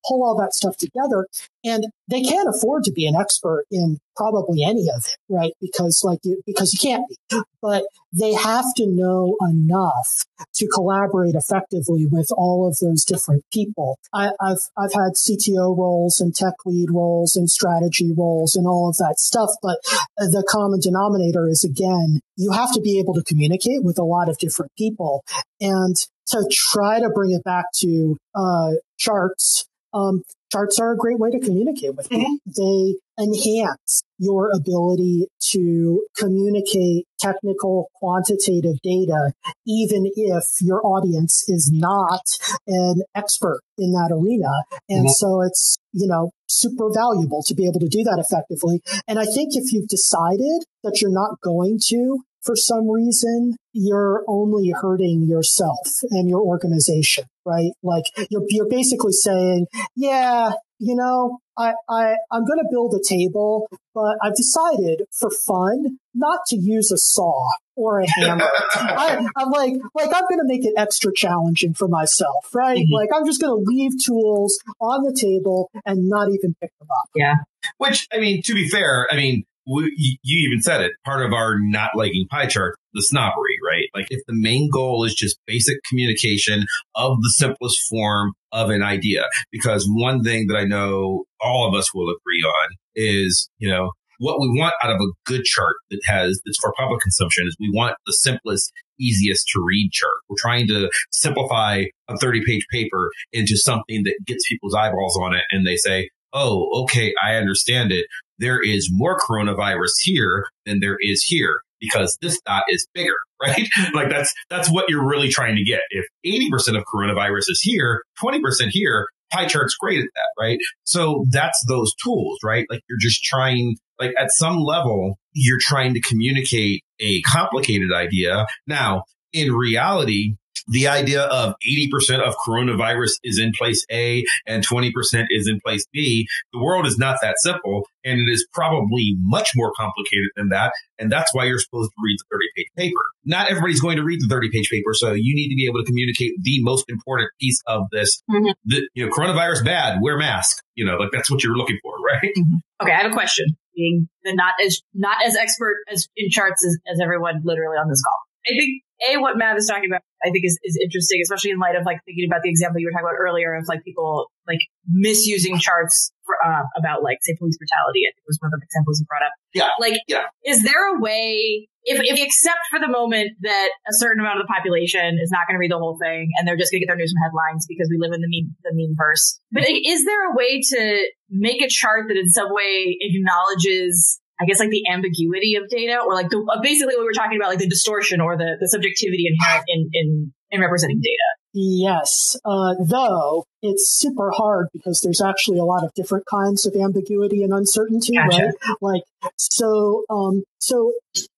[0.06, 1.26] pull all that stuff together.
[1.64, 5.52] And they can't afford to be an expert in probably any of it, right?
[5.60, 11.34] Because like you, because you can't be, but they have to know enough to collaborate
[11.34, 13.98] effectively with all of those different people.
[14.12, 18.88] I, have I've had CTO roles and tech lead roles and strategy roles and all
[18.88, 19.78] of that stuff, but
[20.18, 24.28] the common denominator is again, you have to be able to communicate with a lot
[24.28, 25.22] of different people
[25.60, 25.94] and
[26.26, 31.30] to try to bring it back to uh, charts um, charts are a great way
[31.30, 32.38] to communicate with people.
[32.46, 32.62] Mm-hmm.
[32.62, 39.32] They enhance your ability to communicate technical quantitative data,
[39.66, 42.22] even if your audience is not
[42.66, 44.50] an expert in that arena.
[44.88, 45.12] And mm-hmm.
[45.12, 48.80] so it's, you know, super valuable to be able to do that effectively.
[49.08, 54.24] And I think if you've decided that you're not going to for some reason, you're
[54.26, 57.70] only hurting yourself and your organization, right?
[57.82, 60.52] Like you're, you're basically saying, yeah,
[60.82, 65.98] you know, I, I, I'm going to build a table, but I've decided for fun
[66.12, 67.40] not to use a saw
[67.76, 68.48] or a hammer.
[68.74, 72.78] I, am like, like I'm going to make it extra challenging for myself, right?
[72.78, 72.94] Mm-hmm.
[72.94, 76.88] Like I'm just going to leave tools on the table and not even pick them
[76.90, 77.10] up.
[77.14, 77.34] Yeah.
[77.78, 80.92] Which, I mean, to be fair, I mean, we, you even said it.
[81.04, 83.84] Part of our not liking pie chart, the snobbery, right?
[83.94, 88.82] Like if the main goal is just basic communication of the simplest form of an
[88.82, 93.70] idea, because one thing that I know all of us will agree on is, you
[93.70, 97.44] know, what we want out of a good chart that has that's for public consumption
[97.46, 100.14] is we want the simplest, easiest to read chart.
[100.28, 105.34] We're trying to simplify a 30 page paper into something that gets people's eyeballs on
[105.34, 107.12] it and they say, Oh, okay.
[107.22, 108.06] I understand it
[108.42, 113.68] there is more coronavirus here than there is here because this dot is bigger, right?
[113.92, 115.80] like that's, that's what you're really trying to get.
[115.90, 120.58] If 80% of coronavirus is here, 20% here, pie chart's great at that, right?
[120.84, 122.66] So that's those tools, right?
[122.70, 128.46] Like you're just trying, like at some level, you're trying to communicate a complicated idea.
[128.66, 130.36] Now, in reality,
[130.68, 134.90] the idea of 80% of coronavirus is in place A and 20%
[135.30, 136.26] is in place B.
[136.52, 140.72] The world is not that simple and it is probably much more complicated than that.
[140.98, 143.00] And that's why you're supposed to read the 30 page paper.
[143.24, 144.92] Not everybody's going to read the 30 page paper.
[144.94, 148.22] So you need to be able to communicate the most important piece of this.
[148.30, 148.50] Mm-hmm.
[148.66, 150.62] The, you know, coronavirus bad, wear mask.
[150.74, 152.32] You know, like that's what you're looking for, right?
[152.36, 152.56] Mm-hmm.
[152.82, 152.92] Okay.
[152.92, 157.00] I have a question being not as, not as expert as in charts as, as
[157.00, 158.18] everyone literally on this call.
[158.46, 161.58] I think a what Matt is talking about, I think is, is interesting, especially in
[161.58, 164.30] light of like thinking about the example you were talking about earlier of like people
[164.46, 168.06] like misusing charts for, uh, about like say police brutality.
[168.06, 169.32] I think was one of the examples you brought up.
[169.54, 169.70] Yeah.
[169.78, 170.30] Like, yeah.
[170.44, 174.46] is there a way if if accept for the moment that a certain amount of
[174.46, 176.86] the population is not going to read the whole thing and they're just going to
[176.86, 179.64] get their news from headlines because we live in the meme the meme verse, but
[179.66, 184.60] is there a way to make a chart that in some way acknowledges I guess
[184.60, 187.50] like the ambiguity of data or like the, uh, basically what we are talking about,
[187.50, 191.28] like the distortion or the, the subjectivity inherent in, in, in representing data.
[191.54, 196.74] Yes, uh, though it's super hard because there's actually a lot of different kinds of
[196.74, 198.44] ambiguity and uncertainty, gotcha.
[198.44, 198.54] right?
[198.80, 199.02] Like,
[199.36, 200.92] so, um, so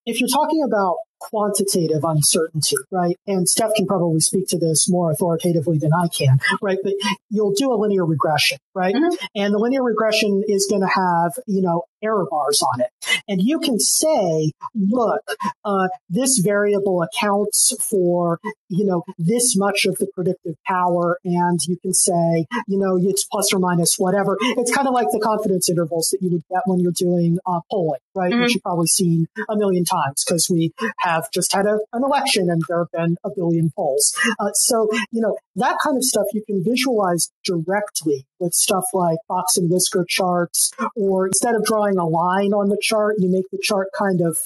[0.05, 0.95] if you're talking about
[1.29, 3.17] quantitative uncertainty, right?
[3.27, 6.77] And Steph can probably speak to this more authoritatively than I can, right?
[6.83, 6.93] But
[7.29, 8.95] you'll do a linear regression, right?
[8.95, 9.25] Mm-hmm.
[9.35, 12.89] And the linear regression is going to have, you know, error bars on it.
[13.27, 15.21] And you can say, look,
[15.63, 21.17] uh, this variable accounts for, you know, this much of the predictive power.
[21.25, 24.37] And you can say, you know, it's plus or minus whatever.
[24.41, 27.61] It's kind of like the confidence intervals that you would get when you're doing uh,
[27.71, 28.31] polling, right?
[28.31, 28.41] Mm-hmm.
[28.41, 32.49] Which you've probably seen a million times because we have just had a, an election
[32.49, 34.15] and there have been a billion polls.
[34.39, 39.17] Uh, so, you know, that kind of stuff you can visualize directly with stuff like
[39.29, 43.49] box and whisker charts, or instead of drawing a line on the chart, you make
[43.51, 44.37] the chart kind of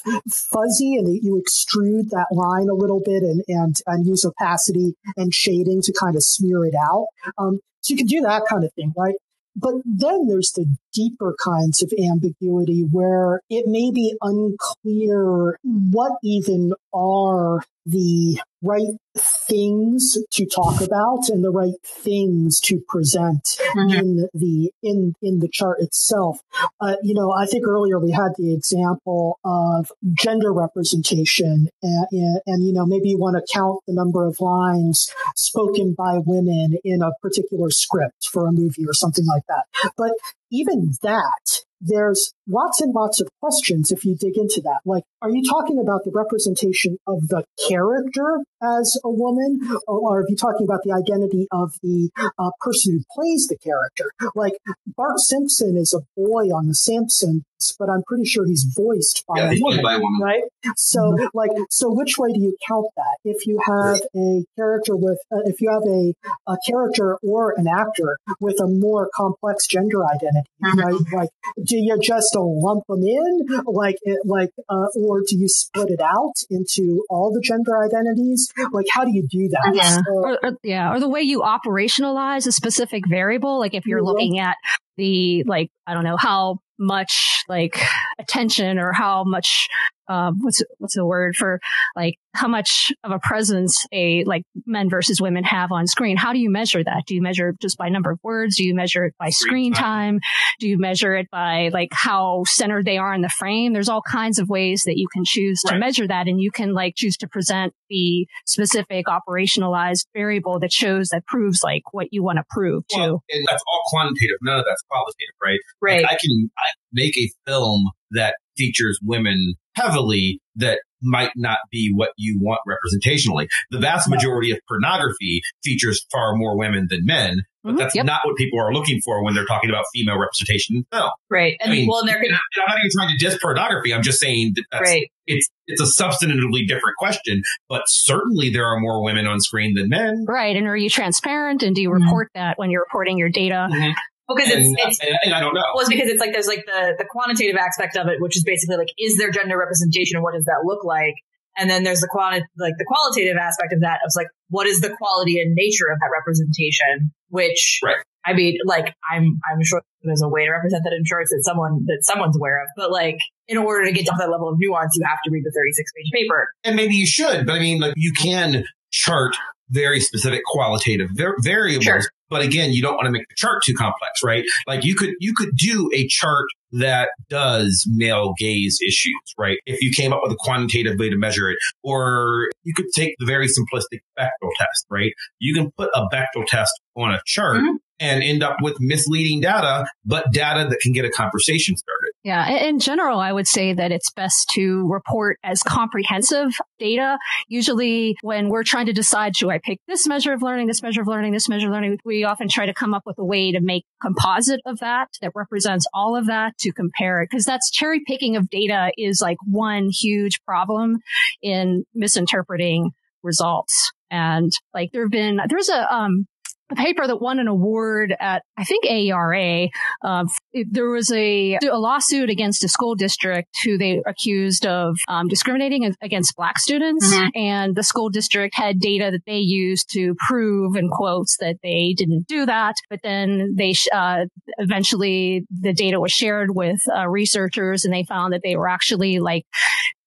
[0.52, 5.34] fuzzy and you extrude that line a little bit and, and, and use opacity and
[5.34, 7.06] shading to kind of smear it out.
[7.38, 9.14] Um, so you can do that kind of thing, right?
[9.56, 16.72] But then there's the deeper kinds of ambiguity where it may be unclear what even
[16.92, 23.42] are the right things to talk about and the right things to present
[23.74, 23.90] mm-hmm.
[23.90, 26.40] in the in in the chart itself.
[26.80, 32.40] Uh, you know, I think earlier we had the example of gender representation, and, and,
[32.46, 36.76] and you know maybe you want to count the number of lines spoken by women
[36.84, 39.64] in a particular script for a movie or something like that.
[39.96, 40.12] But
[40.50, 44.80] even that there's lots and lots of questions if you dig into that.
[44.84, 50.24] Like, are you talking about the representation of the character as a woman, or are
[50.28, 54.12] you talking about the identity of the uh, person who plays the character?
[54.34, 54.54] Like,
[54.86, 57.42] Bart Simpson is a boy on The Simpsons,
[57.78, 60.42] but I'm pretty sure he's voiced by, yeah, a, woman, by a woman, right?
[60.76, 61.26] So, mm-hmm.
[61.34, 63.18] like, so which way do you count that?
[63.24, 67.66] If you have a character with, uh, if you have a, a character or an
[67.68, 70.78] actor with a more complex gender identity, mm-hmm.
[70.78, 71.00] right?
[71.12, 71.30] Like,
[71.64, 76.00] do you just lump them in, like, it, like, uh, or do you split it
[76.00, 78.52] out into all the gender identities?
[78.72, 79.72] Like, how do you do that?
[79.74, 83.86] Yeah, so, or, or, yeah, or the way you operationalize a specific variable, like if
[83.86, 84.06] you're mm-hmm.
[84.06, 84.56] looking at
[84.96, 87.80] the like I don't know how much like
[88.18, 89.68] attention or how much
[90.10, 91.60] um, what's what's the word for
[91.94, 96.16] like how much of a presence a like men versus women have on screen?
[96.16, 97.04] How do you measure that?
[97.06, 98.56] Do you measure it just by number of words?
[98.56, 100.20] Do you measure it by screen time.
[100.58, 103.72] do you measure it by like how centered they are in the frame?
[103.72, 105.80] There's all kinds of ways that you can choose to right.
[105.80, 111.08] measure that and you can like choose to present the specific operationalized variable that shows
[111.08, 113.18] that proves like what you want to prove well, too.
[113.30, 114.36] and that's all quantitative.
[114.42, 115.58] None of that's qualitative right?
[115.80, 116.02] Right.
[116.02, 121.90] Like I can I make a film that features women heavily that might not be
[121.94, 123.46] what you want representationally.
[123.70, 128.04] The vast majority of pornography features far more women than men, but mm-hmm, that's yep.
[128.04, 131.10] not what people are looking for when they're talking about female representation film.
[131.30, 131.56] Right.
[131.60, 133.94] And I mean, well, they're gonna, I'm not even trying to diss pornography.
[133.94, 135.06] I'm just saying that that's, right.
[135.26, 139.88] it's it's a substantively different question, but certainly there are more women on screen than
[139.88, 140.24] men.
[140.28, 140.56] Right.
[140.56, 141.62] And are you transparent?
[141.62, 142.04] And do you mm-hmm.
[142.04, 142.40] report mm-hmm.
[142.40, 143.68] that when you're reporting your data?
[143.72, 143.92] Mm-hmm
[144.36, 145.64] because and, it's, it's and, I don't know.
[145.74, 148.44] Well, it's because it's like there's like the the quantitative aspect of it, which is
[148.44, 151.14] basically like, is there gender representation and what does that look like?
[151.56, 154.80] And then there's the quanti- like the qualitative aspect of that of like, what is
[154.80, 157.12] the quality and nature of that representation?
[157.28, 157.96] Which, right.
[158.24, 161.42] I mean, like, I'm, I'm sure there's a way to represent that in charts that
[161.44, 163.18] someone, that someone's aware of, but like,
[163.48, 165.92] in order to get to that level of nuance, you have to read the 36
[165.92, 166.48] page paper.
[166.64, 169.36] And maybe you should, but I mean, like, you can chart
[169.70, 171.84] very specific qualitative variables.
[171.84, 172.02] Sure.
[172.28, 174.44] But again, you don't want to make the chart too complex, right?
[174.66, 179.58] Like you could, you could do a chart that does male gaze issues, right?
[179.66, 183.16] If you came up with a quantitative way to measure it, or you could take
[183.18, 185.12] the very simplistic Bechdel test, right?
[185.40, 187.76] You can put a Bechdel test on a chart mm-hmm.
[187.98, 192.09] and end up with misleading data, but data that can get a conversation started.
[192.22, 192.64] Yeah.
[192.66, 197.18] In general, I would say that it's best to report as comprehensive data.
[197.48, 201.00] Usually when we're trying to decide, should I pick this measure of learning, this measure
[201.00, 203.52] of learning, this measure of learning, we often try to come up with a way
[203.52, 207.30] to make composite of that that represents all of that to compare it.
[207.30, 210.98] Cause that's cherry picking of data is like one huge problem
[211.40, 212.90] in misinterpreting
[213.22, 213.92] results.
[214.10, 216.26] And like there have been, there's a, um,
[216.70, 219.68] a paper that won an award at I think AERA.
[220.02, 220.28] Um,
[220.70, 225.92] there was a, a lawsuit against a school district who they accused of um, discriminating
[226.02, 227.28] against black students, mm-hmm.
[227.34, 231.94] and the school district had data that they used to prove, in quotes, that they
[231.96, 232.74] didn't do that.
[232.88, 234.26] But then they uh,
[234.58, 239.18] eventually the data was shared with uh, researchers, and they found that they were actually
[239.18, 239.44] like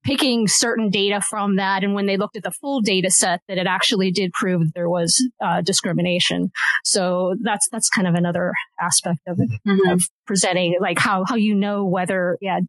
[0.03, 1.83] picking certain data from that.
[1.83, 4.71] And when they looked at the full data set, that it actually did prove that
[4.75, 6.51] there was uh, discrimination.
[6.83, 8.51] So that's that's kind of another
[8.81, 9.93] aspect of it Mhm.
[9.93, 12.59] of presenting, like how how you know whether yeah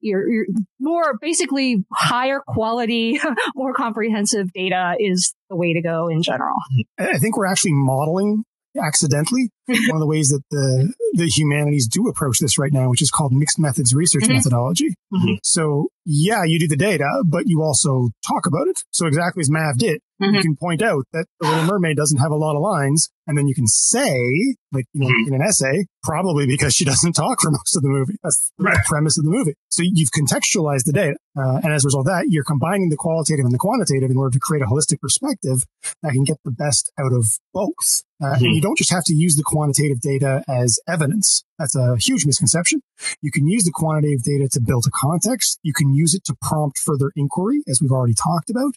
[0.00, 0.46] you're, you're
[0.80, 3.18] more basically higher quality,
[3.54, 6.56] more comprehensive data is the way to go in general.
[6.98, 8.44] I I think we're actually modeling
[8.80, 13.02] accidentally one of the ways that the the humanities do approach this right now, which
[13.02, 14.34] is called mixed methods research Mhm.
[14.34, 14.94] methodology.
[15.12, 15.38] Mhm.
[15.42, 18.78] So yeah, you do the data, but you also talk about it.
[18.90, 20.42] So exactly as Mav did, you Mhm.
[20.42, 23.46] can point out that the Little Mermaid doesn't have a lot of lines, and then
[23.48, 25.28] you can say, like you know, Mhm.
[25.28, 28.16] in an essay, probably because she doesn't talk for most of the movie.
[28.22, 28.84] That's the Right.
[28.86, 29.54] premise of the movie.
[29.70, 32.96] So you've contextualized the data, uh, and as a result of that, you're combining the
[32.96, 35.64] qualitative and the quantitative in order to create a holistic perspective
[36.02, 38.02] that can get the best out of both.
[38.22, 38.46] Uh, Mhm.
[38.46, 41.42] And you don't just have to use the quantitative data as evidence.
[41.58, 42.80] That's a huge misconception.
[43.20, 45.58] You can use the quantitative data to build a context.
[45.62, 48.74] You can use it to prompt further inquiry, as we've already talked about.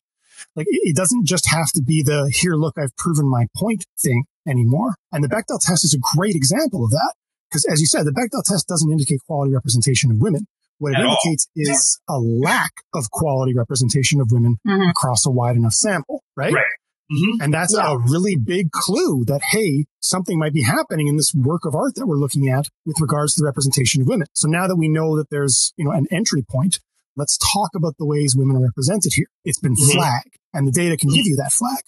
[0.56, 3.86] Like it it doesn't just have to be the here, look, I've proven my point
[4.00, 4.96] thing anymore.
[5.12, 7.14] And the Bechdel test is a great example of that.
[7.50, 10.48] Because as you said, the Bechdel test doesn't indicate quality representation of women.
[10.78, 11.18] What it At all.
[11.24, 14.90] indicates is a lack of quality representation of women Mhm.
[14.90, 16.54] across a wide enough sample, right?
[16.54, 16.64] Right.
[17.10, 17.44] Mhm.
[17.44, 17.94] And that's Yeah.
[17.94, 21.96] a really big clue that, hey, something might be happening in this work of art
[21.96, 24.28] that we're looking at with regards to the representation of women.
[24.34, 26.80] So now that we know that there's, you know, an entry point,
[27.16, 29.28] let's talk about the ways women are represented here.
[29.44, 29.94] It's been Mhm.
[29.94, 31.84] flagged and the data can give you that flag.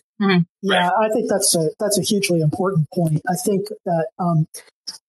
[0.62, 3.22] Yeah, I think that's a that's a hugely important point.
[3.30, 4.48] I think that um,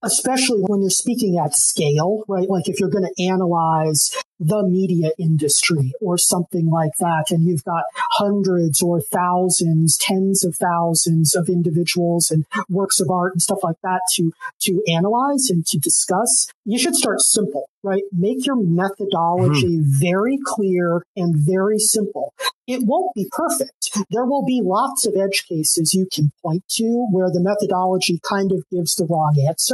[0.02, 2.48] especially when you're speaking at scale, right?
[2.48, 4.10] Like if you're going to analyze
[4.40, 10.54] the media industry or something like that, and you've got hundreds or thousands, tens of
[10.56, 15.66] thousands of individuals and works of art and stuff like that to to analyze and
[15.66, 18.02] to discuss, you should start simple, right?
[18.12, 20.00] Make your methodology mm-hmm.
[20.00, 22.34] very clear and very simple.
[22.68, 23.96] It won't be perfect.
[24.10, 28.52] There will be lots of edge cases you can point to where the methodology kind
[28.52, 29.67] of gives the wrong answer,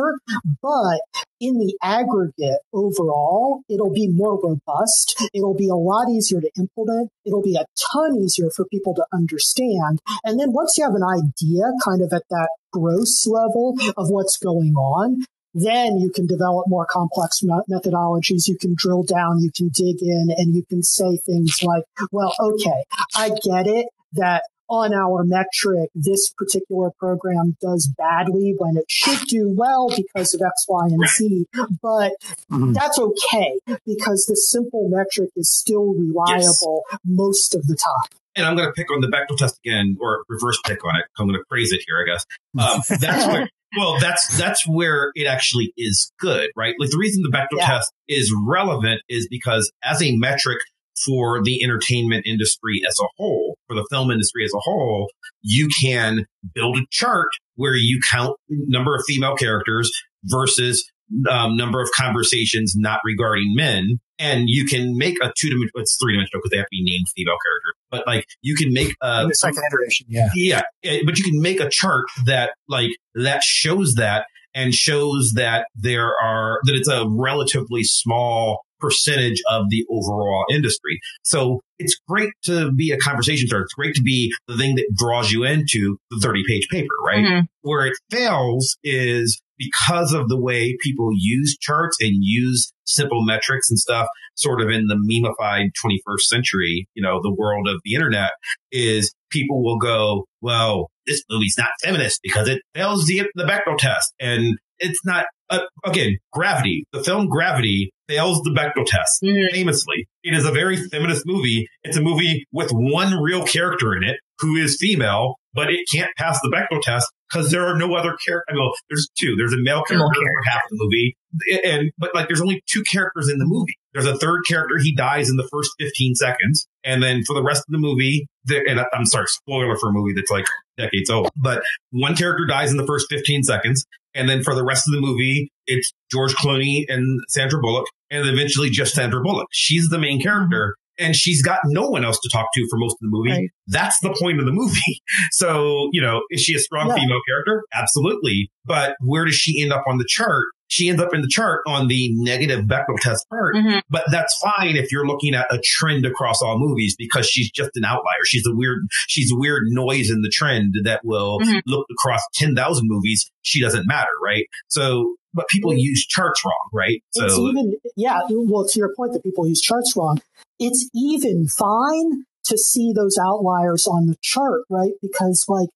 [0.62, 1.01] but
[1.40, 5.22] in the aggregate overall, it'll be more robust.
[5.32, 7.11] It'll be a lot easier to implement.
[7.24, 10.01] It'll be a ton easier for people to understand.
[10.24, 14.36] And then once you have an idea kind of at that gross level of what's
[14.38, 15.24] going on,
[15.55, 17.40] then you can develop more complex
[17.70, 18.49] methodologies.
[18.49, 22.34] You can drill down, you can dig in, and you can say things like, well,
[22.40, 22.84] okay,
[23.14, 29.20] I get it that on our metric, this particular program does badly when it should
[29.28, 31.46] do well because of X, Y, and Z.
[31.82, 32.12] But
[32.50, 32.74] Mhm.
[32.74, 38.18] that's okay because the simple metric is still reliable most of the time.
[38.36, 41.04] and I'm going to pick on the Bechdel test again, or reverse pick on it.
[41.16, 42.24] I'm going to praise it here, I guess.
[42.58, 43.48] Um, that's where,
[43.78, 46.74] well, that's that's where it actually is good, right?
[46.80, 47.66] Like the reason the Bechdel Yeah.
[47.68, 50.58] test is relevant is because as a metric
[51.05, 55.11] for the entertainment industry as a whole, for the film industry as a whole,
[55.42, 59.90] you can build a chart where you count number of female characters
[60.24, 60.84] versus
[61.30, 65.82] um, number of conversations not regarding men, and you can make a two dimensional.
[65.82, 68.72] It's three dimensional because they have to be named female characters, but like you can
[68.72, 70.30] make a the second iteration, yeah.
[70.34, 75.32] yeah, eh, but you can make a chart that like that shows that and shows
[75.34, 81.00] that there are that it's a relatively small percentage of the overall industry.
[81.22, 83.64] So it's great to be a conversation starter.
[83.64, 87.24] It's great to be the thing that draws you into the 30 page paper, right?
[87.24, 87.46] Mhm.
[87.62, 93.70] Where it fails is because of the way people use charts and use simple metrics
[93.70, 97.94] and stuff, sort of in the memeified 21st century, you know, the world of the
[97.94, 98.32] internet
[98.72, 103.78] is people will go, well, this movie's not feminist because it fails the, the Bechdel
[103.78, 104.12] test.
[104.20, 109.50] And it's not, uh, again, Gravity, the film Gravity fails the Bechdel test Mhm.
[109.52, 110.06] famously.
[110.22, 111.66] It is a very feminist movie.
[111.84, 116.10] It's a movie with one real character in it who is female, but it can't
[116.18, 118.44] pass the Bechdel test because there are no other characters.
[118.50, 119.34] I mean, there's two.
[119.36, 121.16] There's a male Female character for half the movie,
[121.64, 123.76] and but like there's only two characters in the movie.
[123.95, 124.74] There's a third character.
[124.82, 128.26] He dies in the first 15 seconds, and then for the rest of the movie,
[128.51, 132.70] and I'm sorry, spoiler for a movie that's like decades old, but one character dies
[132.72, 133.84] in the first 15 seconds,
[134.14, 138.28] and then for the rest of the movie, it's George Clooney and Sandra Bullock, and
[138.28, 139.47] eventually just Sandra Bullock.
[139.53, 140.74] She's the main character.
[140.97, 143.30] And she's got no one else to talk to for most of the movie.
[143.32, 143.49] Right.
[143.66, 144.78] That's the point of the movie.
[145.32, 146.95] So, you know, is she a strong Yeah.
[146.95, 147.64] female character?
[147.74, 148.49] Absolutely.
[148.64, 150.47] But where does she end up on the chart?
[150.74, 153.54] She ends up in the chart on the negative Bechdel test part.
[153.54, 153.80] Mhm.
[153.88, 157.70] But that's fine if you're looking at a trend across all movies because she's just
[157.74, 158.24] an outlier.
[158.24, 161.60] She's a weird, she's a weird noise in the trend that will Mhm.
[161.66, 163.30] look across 10,000 movies.
[163.42, 164.46] She doesn't matter, right?
[164.68, 167.02] So, but people use charts wrong, right?
[167.12, 170.18] So, it's even yeah well to your point that people use charts wrong
[170.60, 174.92] it's even fine to see those outliers on the chart right?
[175.03, 175.68] Because like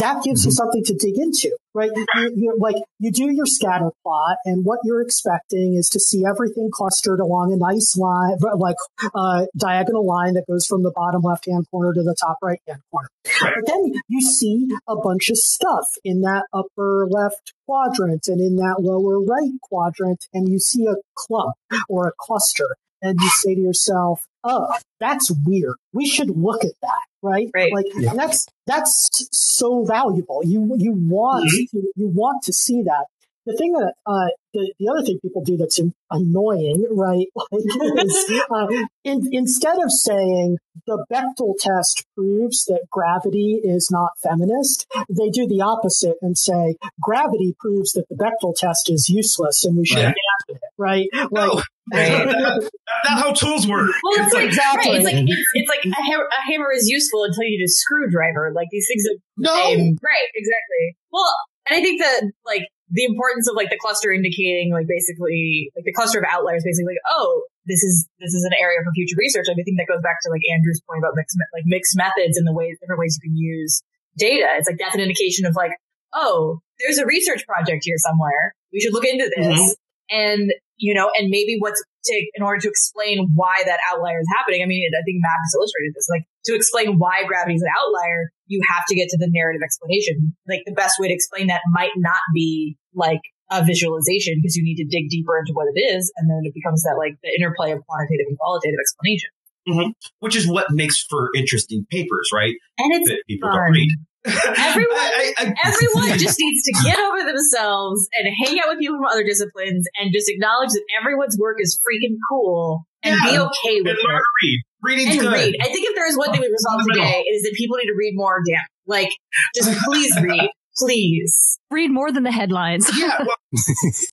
[0.00, 1.90] that gives you something to dig into right?
[1.94, 6.24] You, you, like you do your scatter plot and what you're expecting is to see
[6.26, 8.76] everything clustered along a nice line like
[9.14, 12.60] uh, diagonal line that goes from the bottom left hand corner to the top right
[12.66, 13.08] hand corner.
[13.40, 18.56] But then you see a bunch of stuff in that upper left quadrant and in
[18.56, 21.54] that lower right quadrant, and you see a clump
[21.88, 25.74] or a cluster, and you say to yourself, "Oh, that's weird.
[25.92, 27.48] We should look at that." Right?
[27.54, 27.72] Right.
[27.72, 28.14] Like Yeah.
[28.14, 28.94] that's that's
[29.32, 30.42] so valuable.
[30.44, 31.78] You you want Mm-hmm.
[31.78, 33.06] to, you want to see that.
[33.46, 35.78] The thing that uh, the, the other thing people do that's
[36.10, 37.26] annoying, right?
[37.52, 38.66] Like, is, uh,
[39.04, 45.46] in, instead of saying the Bechdel test proves that gravity is not feminist, they do
[45.46, 49.98] the opposite and say gravity proves that the Bechdel test is useless and we should
[50.06, 50.14] Right.
[50.48, 51.08] Abandon it, right?
[51.12, 51.62] Like, no,
[51.92, 52.26] Right.
[52.26, 52.70] that's
[53.06, 53.90] not how tools work.
[54.02, 54.90] Well, it's like, Exactly.
[54.90, 57.64] right, it's like it's, it's like a, hammer, a hammer is useful until you need
[57.64, 58.50] a screwdriver.
[58.54, 59.54] Like these things are No.
[59.54, 59.96] same.
[60.02, 60.96] Right, exactly.
[61.12, 61.30] Well,
[61.70, 65.84] and I think that like the importance of like the cluster indicating like basically like
[65.84, 69.16] the cluster of outliers basically like oh this is this is an area for future
[69.18, 69.46] research.
[69.48, 72.38] Like I think that goes back to like Andrew's point about mixed like mixed methods
[72.38, 73.82] and the ways different ways you can use
[74.18, 74.46] data.
[74.58, 75.72] It's like that's an indication of like
[76.14, 78.54] oh there's a research project here somewhere.
[78.72, 79.70] We should look into this mm-hmm.
[80.10, 84.28] And you know and maybe what's to in order to explain why that outlier is
[84.36, 84.62] happening.
[84.62, 87.72] I mean I think Matt has illustrated this like to explain why gravity is an
[87.78, 90.36] outlier you have to get to the narrative explanation.
[90.48, 94.64] Like the best way to explain that might not be like a visualization because you
[94.64, 96.12] need to dig deeper into what it is.
[96.16, 99.30] And then it becomes that like the interplay of quantitative and qualitative explanation.
[99.68, 99.90] Mm-hmm.
[100.20, 102.54] Which is what makes for interesting papers, right?
[102.78, 103.58] And it's That people fun.
[103.58, 103.90] don't read.
[104.26, 108.96] Everyone- I- I- Everyone just needs to get over themselves and hang out with people
[108.96, 113.80] from other disciplines and just acknowledge that everyone's work is freaking cool and be okay
[113.82, 114.02] with and it.
[114.02, 114.60] to read.
[114.82, 115.32] Reading's And good.
[115.32, 115.54] read.
[115.62, 117.86] I think if there is one thing we resolved today, it is that people need
[117.86, 118.40] to read more.
[118.46, 119.10] Damn, like
[119.54, 121.58] just please read, please.
[121.70, 122.88] Read more than the headlines.
[122.96, 123.36] yeah, well,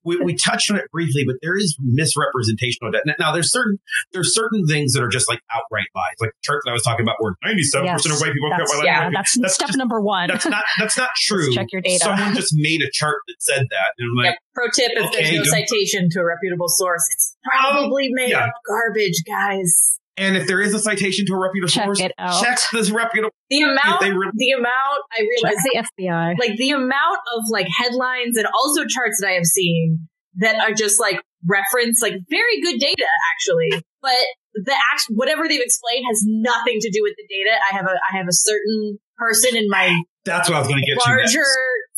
[0.04, 3.04] we, we touched on it briefly, but there is misrepresentation of that.
[3.20, 3.78] Now, there's certain
[4.12, 6.82] there's certain things that are just like outright lies, like the chart that I was
[6.82, 9.12] talking about, where 97 Yes, percent of white people care that's, about yeah, life.
[9.14, 10.28] that's, That's step just- number one.
[10.28, 11.52] That's not that's not true.
[11.54, 12.00] check your data.
[12.04, 14.38] Someone just made a chart that said that, and I'm like, Yep.
[14.54, 18.46] Pro tip: If Okay, there's no citation to a reputable source, it's probably made yeah.
[18.46, 20.00] up garbage, guys.
[20.16, 22.42] And if there is a citation to a reputable Check source, it out.
[22.42, 23.30] check this reputable.
[23.50, 25.62] The amount, they re- the amount I Check realize,
[25.96, 26.34] the FBI.
[26.40, 30.72] like the amount of like headlines and also charts that I have seen that are
[30.72, 33.04] just like reference like very good data
[33.34, 34.10] actually, but
[34.54, 37.50] the act whatever they've explained has nothing to do with the data.
[37.70, 40.80] I have a I have a certain person in my That's what I was going
[40.82, 41.44] to get larger to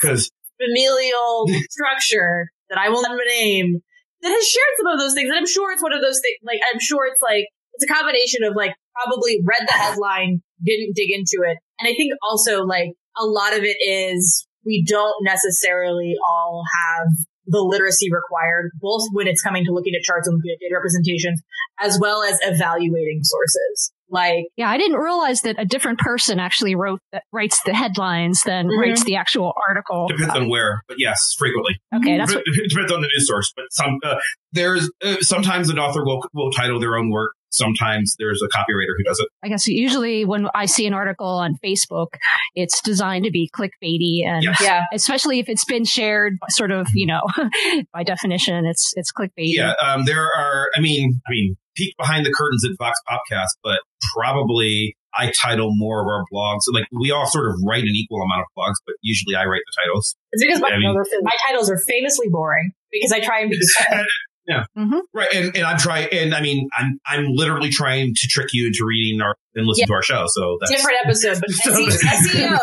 [0.00, 3.80] because familial structure that I will not name
[4.22, 5.28] that has shared some of those things.
[5.28, 7.46] And I'm sure it's one of those things, like, I'm sure it's like,
[7.78, 11.58] it's a combination of like probably read the headline, didn't dig into it.
[11.80, 17.08] And I think also like a lot of it is we don't necessarily all have
[17.48, 20.74] the literacy required, both when it's coming to looking at charts and looking at data
[20.74, 21.40] representations,
[21.80, 23.92] as well as evaluating sources.
[24.10, 28.42] Like, Yeah, I didn't realize that a different person actually wrote that writes the headlines
[28.42, 28.80] than Mhm.
[28.80, 30.08] writes the actual article.
[30.08, 31.76] depends on where, but yes, frequently.
[31.94, 34.16] Okay, that's what, depends on the news source, but some uh,
[34.52, 37.32] there's uh, sometimes an author will will title their own work.
[37.56, 39.28] Sometimes there's a copywriter who does it.
[39.44, 42.08] I guess usually when I see an article on Facebook,
[42.54, 44.60] it's designed to be clickbaity and Yes.
[44.62, 47.22] yeah, especially if it's been shared sort of, you know,
[47.92, 49.54] by definition, it's it's clickbaity.
[49.54, 50.68] Yeah, um, there are.
[50.76, 53.80] I mean, I mean, peek behind the curtains at Vox Popcast, but
[54.14, 56.60] probably I title more of our blogs.
[56.72, 59.62] Like we all sort of write an equal amount of blogs, but usually I write
[59.64, 60.14] the titles.
[60.32, 63.58] it's because my, I mean- my titles are famously boring because I try and be
[64.76, 68.48] hmm Right, and, and I'm trying, and I mean, I'm I'm literally trying to trick
[68.52, 70.24] you into reading our and listening to our show.
[70.28, 72.58] So that's different episode, but So- SEO,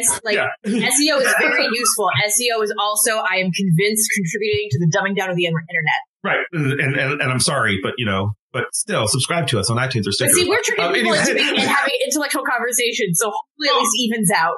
[0.00, 0.46] S- like Yeah.
[0.66, 2.08] SEO is very useful.
[2.26, 6.00] SEO is also, I am convinced, contributing to the dumbing down of the internet.
[6.24, 9.68] right, and, and and and I'm sorry, but you know, but still, subscribe to us
[9.70, 10.32] on iTunes or But Stitcher.
[10.34, 13.96] see, we're tricking Um, people into being, and having intellectual conversation, so hopefully at least
[14.00, 14.54] evens out.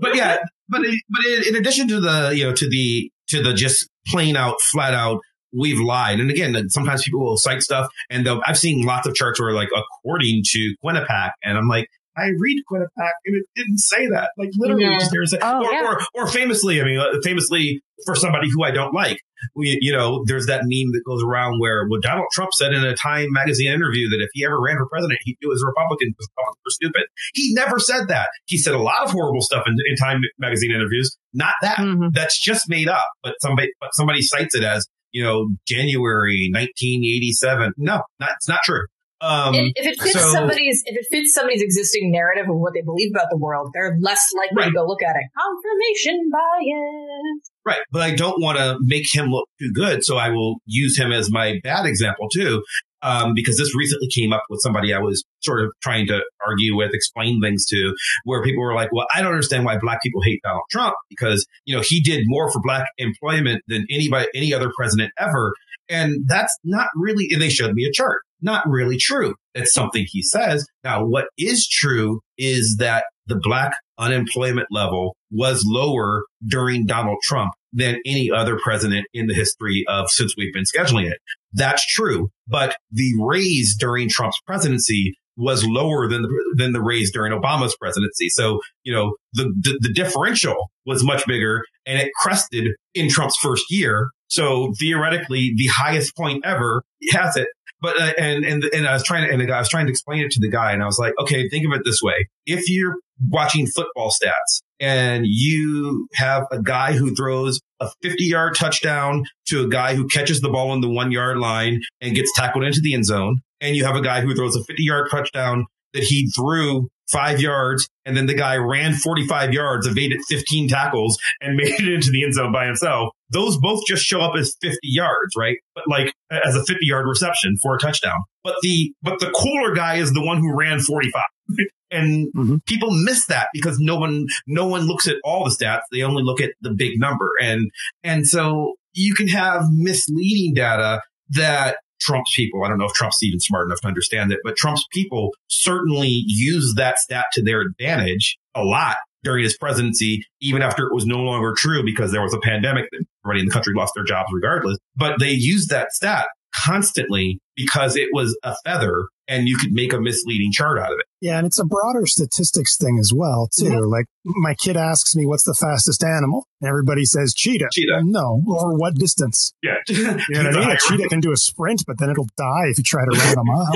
[0.00, 0.38] but yeah,
[0.68, 3.88] but it- but in, in addition to the you know to the to the just
[4.06, 5.20] plain out flat out
[5.52, 9.14] we've lied, and again, sometimes people will cite stuff, and they'll, I've seen lots of
[9.14, 11.86] charts where like according to Quinnipiac, and I'm like.
[12.20, 14.30] I read Quinnipiac and it didn't say that.
[14.36, 14.98] Like literally, Yeah.
[14.98, 15.84] just there's a, Oh, or, yeah.
[15.86, 19.20] or or famously, I mean, uh, famously for somebody who I don't like,
[19.54, 22.82] we, you know, there's that meme that goes around where well, Donald Trump said in
[22.82, 25.66] a Time magazine interview that if he ever ran for president, he'd do as a
[25.68, 27.02] Republican because Republicans were stupid.
[27.34, 28.26] He never said that.
[28.46, 31.16] He said a lot of horrible stuff in, in Time magazine interviews.
[31.34, 31.76] Not that.
[31.78, 32.12] Mhm.
[32.14, 33.04] That's just made up.
[33.22, 37.72] But somebody, but somebody cites it as you know January 1987.
[37.76, 38.82] No, not, it's not true.
[39.20, 42.72] Um, if, if it fits so- somebody's if it fits somebody's existing narrative of what
[42.74, 44.64] they believe about the world, they're less likely Right.
[44.66, 45.26] to go look at it.
[45.36, 47.50] Confirmation bias.
[47.66, 47.80] Right.
[47.90, 50.04] But I don't want to make him look too good.
[50.04, 52.62] So I will use him as my bad example too.
[53.02, 56.76] Um, because this recently came up with somebody I was sort of trying to argue
[56.76, 57.94] with, explain things to,
[58.24, 61.46] where people were like, well, I don't understand why black people hate Donald Trump because,
[61.64, 65.52] you know, he did more for black employment than anybody, any other president ever.
[65.88, 68.20] And that's not really, and they showed me a chart.
[68.40, 69.34] Not really true.
[69.54, 70.66] It's something he says.
[70.84, 77.52] Now, what is true is that the black unemployment level was lower during Donald Trump
[77.72, 81.18] than any other president in the history of since we've been scheduling it.
[81.52, 82.30] That's true.
[82.46, 87.76] But the raise during Trump's presidency was lower than the, than the raise during Obama's
[87.80, 88.28] presidency.
[88.28, 93.36] So, you know, the, the, the differential was much bigger and it crested in Trump's
[93.36, 94.10] first year.
[94.26, 97.48] So theoretically, the highest point ever has it.
[97.80, 100.24] But, uh, and, and, and I was trying to, and I was trying to explain
[100.24, 102.28] it to the guy and I was like, okay, think of it this way.
[102.44, 102.96] If you're
[103.28, 109.62] watching football stats and you have a guy who throws a 50 yard touchdown to
[109.62, 112.80] a guy who catches the ball on the one yard line and gets tackled into
[112.80, 113.40] the end zone.
[113.60, 117.40] And you have a guy who throws a 50 yard touchdown that he threw five
[117.40, 122.10] yards and then the guy ran 45 yards, evaded 15 tackles and made it into
[122.10, 123.10] the end zone by himself.
[123.30, 125.58] Those both just show up as 50 yards, right?
[125.74, 128.18] But like as a 50 yard reception for a touchdown.
[128.44, 131.22] But the, but the cooler guy is the one who ran 45.
[131.90, 132.62] And Mhm.
[132.66, 135.80] people miss that because no one, no one looks at all the stats.
[135.90, 137.30] They only look at the big number.
[137.40, 137.70] And,
[138.04, 141.00] and so you can have misleading data
[141.30, 144.56] that Trump's people, I don't know if Trump's even smart enough to understand it, but
[144.56, 150.62] Trump's people certainly use that stat to their advantage a lot during his presidency, even
[150.62, 153.52] after it was no longer true because there was a pandemic that everybody in the
[153.52, 154.78] country lost their jobs regardless.
[154.96, 156.28] But they used that stat
[156.64, 160.98] constantly because it was a feather and you could make a misleading chart out of
[160.98, 161.06] it.
[161.20, 163.80] Yeah, and it's a broader statistics thing as well, too.
[163.80, 167.68] Like my kid asks me, "What's the fastest animal?" And everybody says cheetah.
[167.72, 168.02] Cheetah.
[168.04, 169.52] No, over what distance?
[169.62, 169.74] Yeah.
[169.88, 170.70] You know what I mean?
[170.76, 173.28] A cheetah can do a sprint, but then it'll die if you try to run
[173.32, 173.72] it a mile.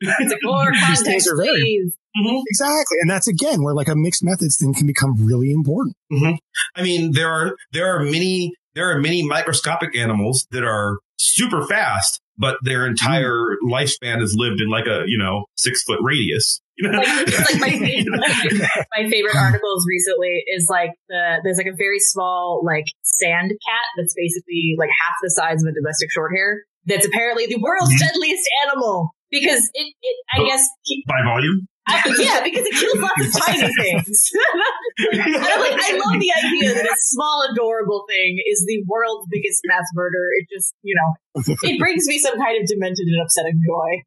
[0.00, 1.96] It's like more These context, things are very- please.
[2.18, 2.38] Mm-hmm.
[2.48, 5.94] exactly, and that's again where like a mixed methods thing can become really important.
[6.10, 6.34] Mm-hmm.
[6.74, 11.66] I mean, there are there are many there are many microscopic animals that are super
[11.66, 16.60] fast, but their entire lifespan is lived in like a you know six foot radius.
[16.78, 16.98] You know?
[16.98, 18.20] like, like my favorite,
[18.98, 23.86] my favorite articles recently is like the there's like a very small like sand cat
[23.96, 27.98] that's basically like half the size of a domestic shorthair that's apparently the world's Mhm.
[28.12, 30.68] deadliest animal because it, it I guess
[31.08, 31.66] by volume.
[31.88, 34.30] I, yeah because it kills lots of tiny things.
[34.98, 39.26] And I'm like, I love the idea that a small, adorable thing is the world's
[39.30, 40.28] biggest mass murder.
[40.38, 44.02] It just, you know, it brings me some kind of demented and upsetting joy.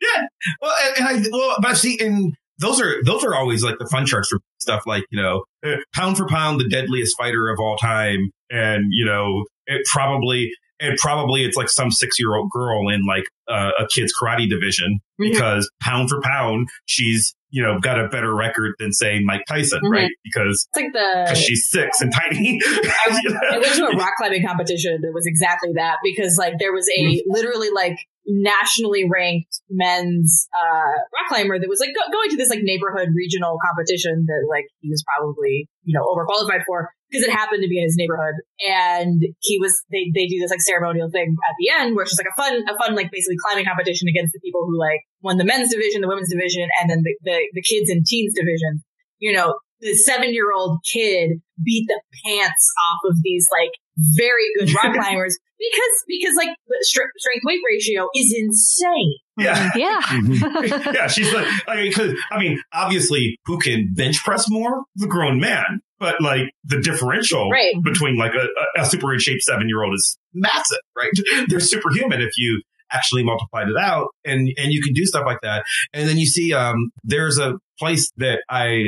[0.00, 0.26] Yeah.
[0.62, 3.86] Well, and, and I well, but see, and those are those are always like the
[3.86, 7.58] fun charts for stuff like you know eh, pound for pound the deadliest fighter of
[7.58, 10.50] all time, and you know it probably
[10.80, 14.48] and probably it's like some six year old girl in like uh, a kid's karate
[14.48, 15.32] division Mhm.
[15.32, 19.80] because pound for pound she's you know got a better record than say Mike Tyson,
[19.84, 19.90] Mhm.
[19.90, 20.10] right?
[20.24, 21.34] Because It's like the.
[21.34, 22.60] she's six and tiny.
[22.66, 26.88] I went to a rock climbing competition that was exactly that because like there was
[26.98, 32.36] a literally like nationally ranked men's uh rock climber that was like go- going to
[32.36, 37.26] this like neighborhood regional competition that like he was probably you know overqualified for because
[37.26, 38.34] it happened to be in his neighborhood.
[38.66, 42.12] And he was they they do this like ceremonial thing at the end where it's
[42.12, 45.00] just like a fun a fun like basically climbing competition against the people who like
[45.22, 48.34] won the men's division the women's division and then the the, the kids and teens
[48.34, 48.82] division.
[49.18, 53.70] You know the seven year old kid beat the pants off of these like
[54.16, 59.14] very good rock climbers because because like the strength weight ratio is insane.
[59.38, 59.70] yeah.
[59.76, 60.00] Yeah.
[60.02, 60.94] Mhm.
[60.94, 64.84] yeah, she's like, I mean, 'cause, I mean, obviously, who can bench press more?
[64.96, 65.80] The grown man.
[65.98, 67.74] But like the differential Right.
[67.84, 68.46] between like a,
[68.78, 71.10] a, a super in shape seven year old is massive, right?
[71.48, 72.62] They're superhuman if you
[72.92, 75.64] actually multiplied it out and, and you can do stuff like that.
[75.92, 78.84] And then you see, um, there's a place that I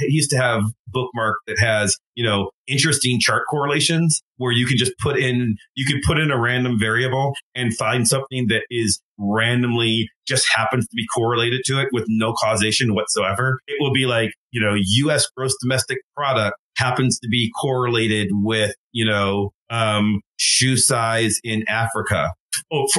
[0.00, 4.92] used to have bookmark that has, you know, interesting chart correlations where you can just
[5.00, 10.08] put in, you can put in a random variable and find something that is randomly
[10.26, 13.60] just happens to be correlated to it with no causation whatsoever.
[13.68, 18.74] It will be like, you know, US gross domestic product happens to be correlated with,
[18.92, 22.32] you know, um, shoe size in Africa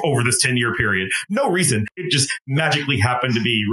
[0.03, 1.11] over this 10 year period.
[1.29, 1.85] No reason.
[1.95, 3.65] It just magically happened to be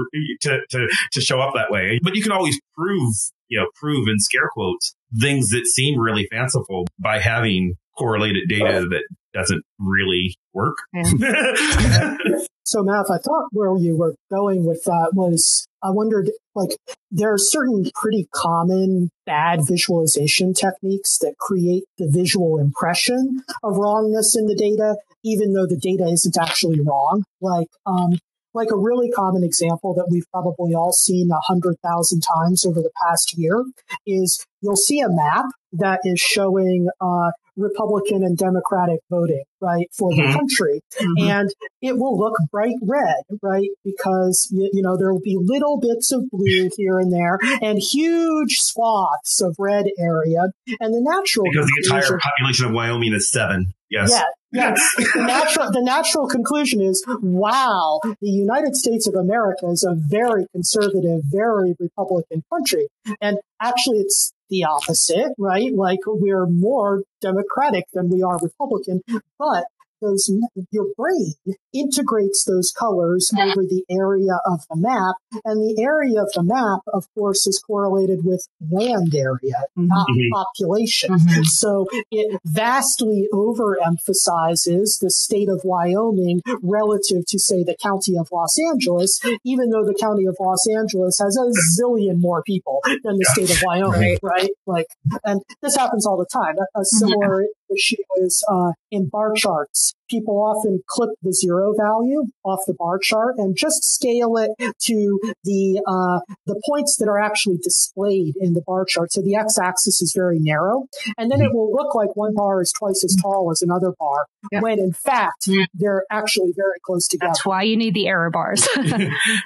[0.43, 1.99] to, to, to show up that way.
[2.03, 3.15] But you can always prove,
[3.49, 8.87] you know, prove in scare quotes things that seem really fanciful by having correlated data
[8.89, 9.03] that
[9.33, 10.77] doesn't really work.
[10.95, 11.03] Yeah.
[12.65, 16.71] so, Matt, I thought where you were going with that was I wondered, like,
[17.11, 24.37] there are certain pretty common bad visualization techniques that create the visual impression of wrongness
[24.37, 27.25] in the data, even though the data isn't actually wrong.
[27.41, 28.19] Like, um,
[28.55, 32.81] like a really common example that we've probably all seen a hundred thousand times over
[32.81, 33.65] the past year
[34.07, 40.11] is you'll see a map that is showing uh, Republican and Democratic voting, right, for
[40.11, 40.33] the mm-hmm.
[40.33, 40.81] country.
[41.01, 41.31] Mm-hmm.
[41.31, 41.51] And
[41.81, 46.13] it will look bright red, right, because, you, you, know, there will be little bits
[46.13, 50.43] of blue here and there and huge swaths of red area.
[50.81, 51.45] And the natural.
[51.51, 53.73] Because the entire population of Wyoming is seven.
[53.91, 54.11] Yes.
[54.11, 54.23] Yeah.
[54.53, 54.81] Yes.
[55.15, 60.47] the natural, the natural conclusion is, wow, the United States of America is a very
[60.53, 62.89] conservative, very Republican country.
[63.21, 65.73] And actually it's the opposite, right?
[65.73, 69.03] Like we're more Democratic than we are Republican,
[69.39, 69.65] but
[70.01, 70.31] those
[70.71, 71.35] your brain
[71.73, 76.81] integrates those colors over the area of the map and the area of the map
[76.93, 79.87] of course is correlated with land area mm-hmm.
[79.87, 80.33] not mm-hmm.
[80.33, 81.43] population mm-hmm.
[81.45, 88.57] so it vastly overemphasizes the state of wyoming relative to say the county of los
[88.71, 93.27] angeles even though the county of los angeles has a zillion more people than the
[93.33, 94.51] state of wyoming right, right?
[94.67, 94.87] like
[95.25, 96.99] and this happens all the time a, a mm-hmm.
[96.99, 97.45] similar
[97.75, 102.99] issue is uh, in bar charts people often clip the zero value off the bar
[103.01, 108.53] chart and just scale it to the uh, the points that are actually displayed in
[108.53, 109.13] the bar chart.
[109.13, 110.87] So the x-axis is very narrow,
[111.17, 114.27] and then it will look like one bar is twice as tall as another bar,
[114.51, 114.61] yeah.
[114.61, 117.31] when in fact they're actually very close together.
[117.31, 118.67] That's why you need the error bars.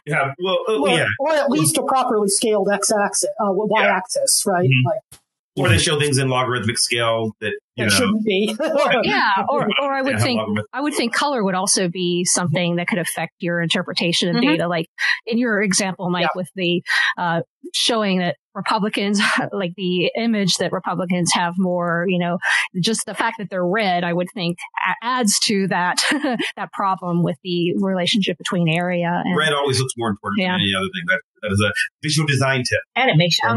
[0.07, 4.65] yeah, well, uh, well, yeah, or at least a properly scaled x-axis, uh, y-axis, right?
[4.65, 4.89] Mm-hmm.
[4.89, 5.21] Like,
[5.57, 8.57] or they show things in logarithmic scale that you know, shouldn't be.
[9.03, 10.41] yeah, or or I would think
[10.73, 14.53] I would think color would also be something that could affect your interpretation of mm-hmm.
[14.53, 14.69] data.
[14.69, 14.89] Like
[15.27, 16.29] in your example, Mike, yeah.
[16.35, 16.83] with the
[17.17, 19.21] uh, showing that Republicans,
[19.53, 22.39] like the image that Republicans have more, you know,
[22.81, 24.59] just the fact that they're red, I would think
[25.03, 25.99] adds to that
[26.57, 30.53] that problem with the relationship between area and red always looks more important yeah.
[30.53, 31.05] than any other thing.
[31.07, 31.73] That that is a
[32.03, 33.49] visual design tip, and it makes you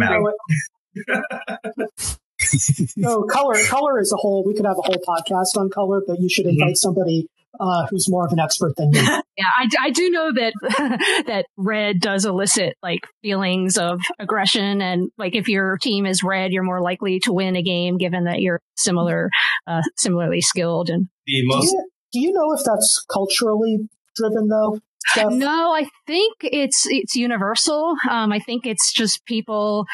[2.39, 6.19] so color, color as a whole, we could have a whole podcast on color, but
[6.19, 6.75] you should invite mm-hmm.
[6.75, 7.27] somebody
[7.59, 8.99] uh, who's more of an expert than me.
[9.37, 10.53] yeah, I, I do know that
[11.27, 16.51] that red does elicit like feelings of aggression, and like if your team is red,
[16.51, 19.29] you're more likely to win a game, given that you're similar,
[19.65, 20.89] uh, similarly skilled.
[20.89, 21.71] And the most.
[21.71, 24.79] Do you, do you know if that's culturally driven though?
[25.07, 25.31] Stuff?
[25.33, 27.95] No, I think it's it's universal.
[28.09, 29.85] Um, I think it's just people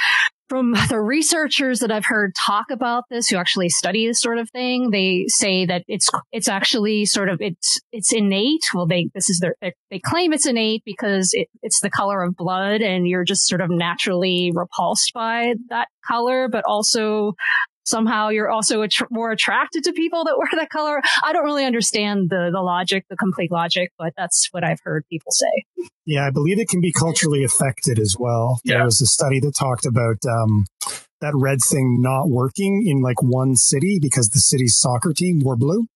[0.54, 4.52] from the researchers that I've heard talk about this, who actually study this sort of
[4.52, 8.62] thing, they say that it's it's actually sort of it's it's innate.
[8.72, 9.56] Well, they this is their
[9.90, 13.62] they claim it's innate because it, it's the color of blood, and you're just sort
[13.62, 17.34] of naturally repulsed by that color, but also
[17.84, 21.02] somehow you're also more attracted to people that wear that color.
[21.24, 25.06] I don't really understand the, the logic, the complete logic, but that's what I've heard
[25.10, 25.88] people say.
[26.06, 28.60] Yeah, I believe it can be culturally affected as well.
[28.64, 28.78] Yeah.
[28.78, 30.66] There was a study that talked about um,
[31.24, 35.56] that red thing not working in like one city because the city's soccer team wore
[35.56, 35.88] blue.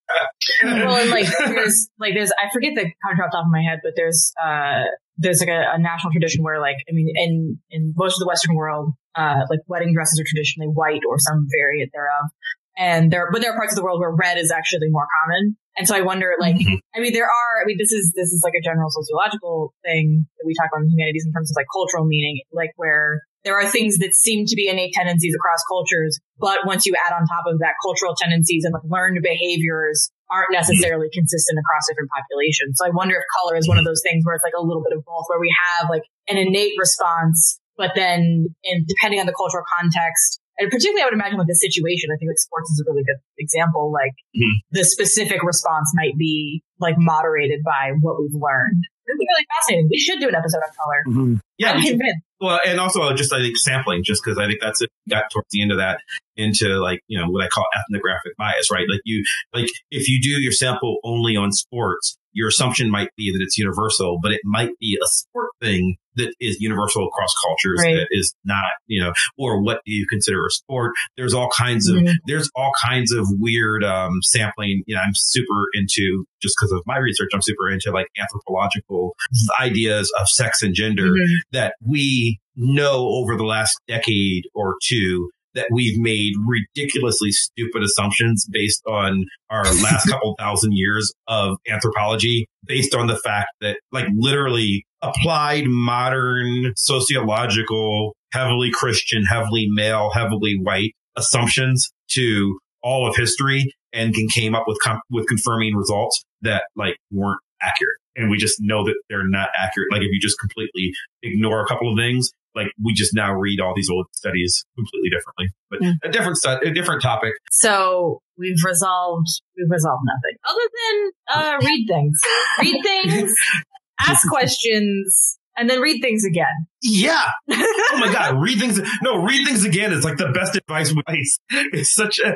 [0.64, 3.62] well, and like there's like there's I forget the country off the top of my
[3.62, 4.86] head, but there's uh
[5.18, 8.28] there's like a, a national tradition where like I mean in in most of the
[8.28, 12.30] Western world, uh, like wedding dresses are traditionally white or some variant thereof.
[12.78, 15.58] And there, but there are parts of the world where red is actually more common.
[15.78, 16.78] And so I wonder, like, mm-hmm.
[16.94, 20.26] I mean, there are, I mean, this is, this is like a general sociological thing
[20.38, 23.58] that we talk about in humanities in terms of like cultural meaning, like where there
[23.58, 27.26] are things that seem to be innate tendencies across cultures, but once you add on
[27.26, 32.78] top of that cultural tendencies and like learned behaviors aren't necessarily consistent across different populations.
[32.78, 34.84] So I wonder if color is one of those things where it's like a little
[34.84, 39.26] bit of both, where we have like an innate response but then in, depending on
[39.26, 42.72] the cultural context and particularly I would imagine with this situation, I think like sports
[42.72, 43.92] is a really good example.
[43.94, 44.58] Like Mhm.
[44.72, 48.84] the specific response might be like moderated by what we've learned.
[49.08, 49.88] It'd be really fascinating.
[49.90, 51.02] We should do an episode on color.
[51.08, 51.40] Mhm.
[51.60, 52.00] Yeah, I'm we should-
[52.42, 54.90] well, and also just I think sampling, just because I think that's it.
[55.10, 56.02] Got towards the end of that
[56.36, 58.86] into like you know what I call ethnographic bias, right?
[58.90, 59.24] Like you,
[59.54, 63.58] like if you do your sample only on sports, your assumption might be that it's
[63.58, 67.96] universal, but it might be a sport thing that is universal across cultures Right.
[67.96, 70.94] that is not, you know, or what do you consider a sport?
[71.16, 72.14] There's all kinds of Mhm.
[72.28, 74.84] there's all kinds of weird um, sampling.
[74.88, 77.30] You know, I'm super into just because of my research.
[77.34, 79.16] I'm super into like anthropological
[79.60, 81.36] ideas of sex and gender Mhm.
[81.52, 88.48] that we know over the last decade or two that we've made ridiculously stupid assumptions
[88.50, 94.06] based on our last couple thousand years of anthropology, based on the fact that like
[94.16, 103.74] literally applied modern sociological, heavily Christian, heavily male, heavily white assumptions to all of history
[103.94, 107.98] and can came up with com- with confirming results that like weren't accurate.
[108.16, 109.92] And we just know that they're not accurate.
[109.92, 110.94] Like if you just completely
[111.24, 115.10] ignore a couple of things, like we just now read all these old studies completely
[115.10, 115.48] differently.
[115.70, 115.94] But Yeah.
[116.04, 117.34] a different stu- a different topic.
[117.52, 122.20] So we've resolved we've resolved nothing other than uh, read things,
[122.60, 123.32] read things,
[124.02, 126.68] ask questions, and then read things again.
[126.82, 127.26] Yeah.
[127.90, 128.80] Oh my god, read things.
[129.02, 130.92] No, read things again is like the best advice.
[130.92, 131.40] Advice.
[131.50, 132.36] It's such a.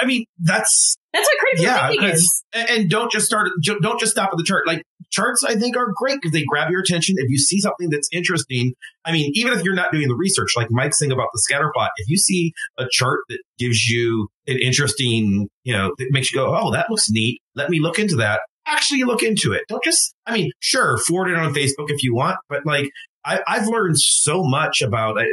[0.00, 1.88] I mean, that's That's what critical yeah.
[1.88, 2.42] thinking is.
[2.54, 3.50] And and don't just start.
[3.62, 4.66] Don't just stop at the chart.
[4.66, 7.16] Like charts, I think are great because they grab your attention.
[7.18, 8.72] If you see something that's interesting,
[9.04, 11.70] I mean, even if you're not doing the research, like Mike's thing about the scatter
[11.74, 16.32] plot, if you see a chart that gives you an interesting, you know, that makes
[16.32, 17.42] you go, "Oh, that looks neat.
[17.54, 19.62] Let me look into that." Actually, look into it.
[19.68, 20.14] Don't just.
[20.26, 22.90] I mean, sure, forward it on Facebook if you want, but like
[23.24, 25.24] I, I've learned so much about uh,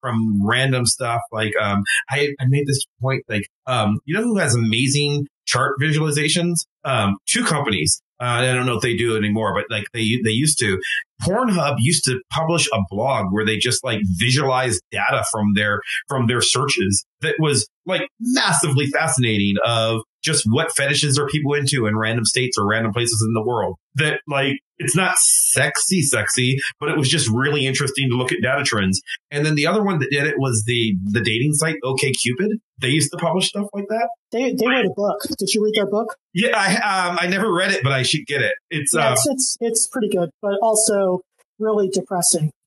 [0.00, 1.22] from random stuff.
[1.32, 5.72] Like, um, I, I made this point, like, um, you know who has amazing chart
[5.80, 6.66] visualizations?
[6.84, 8.00] Um, two companies.
[8.20, 10.80] Uh, I don't know if they do anymore, but like they, they used to.
[11.22, 16.26] Pornhub used to publish a blog where they just like visualized data from their, from
[16.26, 21.96] their searches that was like massively fascinating of just what fetishes are people into in
[21.96, 26.88] random states or random places in the world that like, it's not sexy, sexy, but
[26.88, 29.00] it was just really interesting to look at data trends.
[29.30, 32.60] And then the other one that did it was the the dating site OK Cupid.
[32.80, 34.08] They used to publish stuff like that.
[34.30, 35.22] They they wrote a book.
[35.38, 36.16] Did you read their book?
[36.32, 38.54] Yeah, I um I never read it, but I should get it.
[38.70, 41.20] It's Yeah, uh, it's, it's it's pretty good, but also
[41.58, 42.50] really depressing.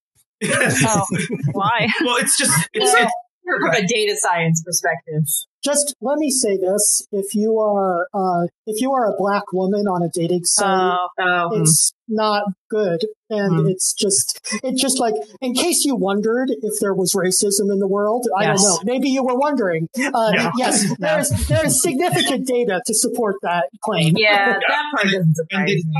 [0.44, 1.06] Oh,
[1.52, 1.88] why?
[2.04, 3.14] well, it's just it's, Well, it's
[3.45, 5.23] from a data science perspective.
[5.63, 9.85] Just let me say this: if you are uh, if you are a black woman
[9.88, 13.68] on a dating site, Oh, Oh, it's not good, and Hmm.
[13.68, 17.88] it's just it's just like in case you wondered if there was racism in the
[17.88, 18.27] world.
[18.35, 18.80] I don't know.
[18.84, 19.88] Maybe you were wondering.
[19.99, 20.51] Uh, Yeah.
[20.57, 24.15] Yes, there's there's significant data to support that claim.
[24.18, 25.93] yeah, that part doesn't and surprise me.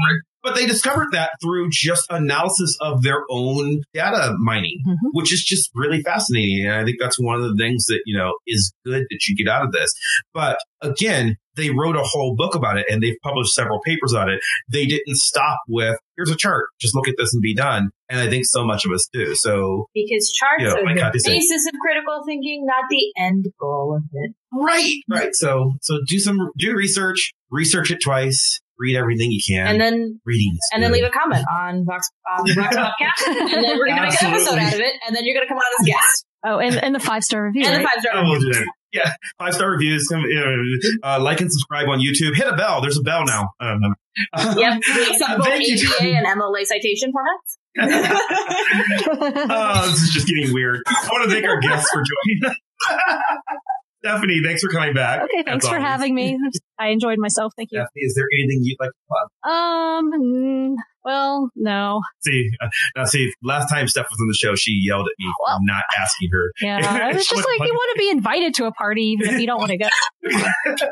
[0.44, 4.96] But they discovered that through just analysis of their own data mining, Mhm.
[5.14, 6.66] which is just really fascinating.
[6.66, 9.36] And I think that's one of the things that you know is good that you
[9.36, 9.92] get out of this.
[10.34, 14.30] But again, they wrote a whole book about it and they've published several papers on
[14.30, 14.40] it.
[14.72, 17.90] They didn't stop with here's a chart, just look at this and be done.
[18.10, 19.36] And I think so much of us do.
[19.36, 23.98] So Because charts Yeah, are like the basis of critical thinking, not the end goal
[23.98, 24.32] of it.
[24.54, 25.36] right, right.
[25.36, 29.68] So so do some do research, research it twice, read everything you can.
[29.68, 33.28] And then reading, is and then leave a comment on Vox on the Vox Popcast,
[33.54, 35.58] and then we're gonna make an episode out of it, and then you're gonna come
[35.58, 37.66] on as a guest oh, and, and the five star review.
[37.66, 38.14] and the five star.
[38.16, 38.68] Oh, we'll do that.
[38.92, 40.08] Yeah, five star reviews.
[40.08, 40.26] Come,
[41.04, 42.36] uh, like and subscribe on YouTube.
[42.36, 42.82] Hit a bell.
[42.82, 43.52] There's a bell now.
[43.60, 43.96] Um,
[44.38, 45.88] Yep, we accept both Thank you.
[45.88, 47.58] APA and MLA citation formats.
[49.50, 50.82] oh, this is just getting weird.
[50.86, 52.56] I want to thank our guests for joining.
[54.04, 55.22] Stephanie, thanks for coming back.
[55.24, 55.88] okay, thanks for always.
[55.88, 56.38] having me.
[56.80, 57.54] I enjoyed myself.
[57.56, 57.80] Thank you.
[57.80, 59.52] Stephanie, is there anything you'd like to plug?
[59.54, 62.02] Um, well, no.
[62.22, 65.32] See, uh, now see, last time Steph was on the show, she yelled at me
[65.44, 66.52] Well- for not asking her.
[66.62, 66.78] Yeah,
[67.12, 69.48] I was just like, you want to be invited to a party even if you
[69.48, 69.88] don't want to go.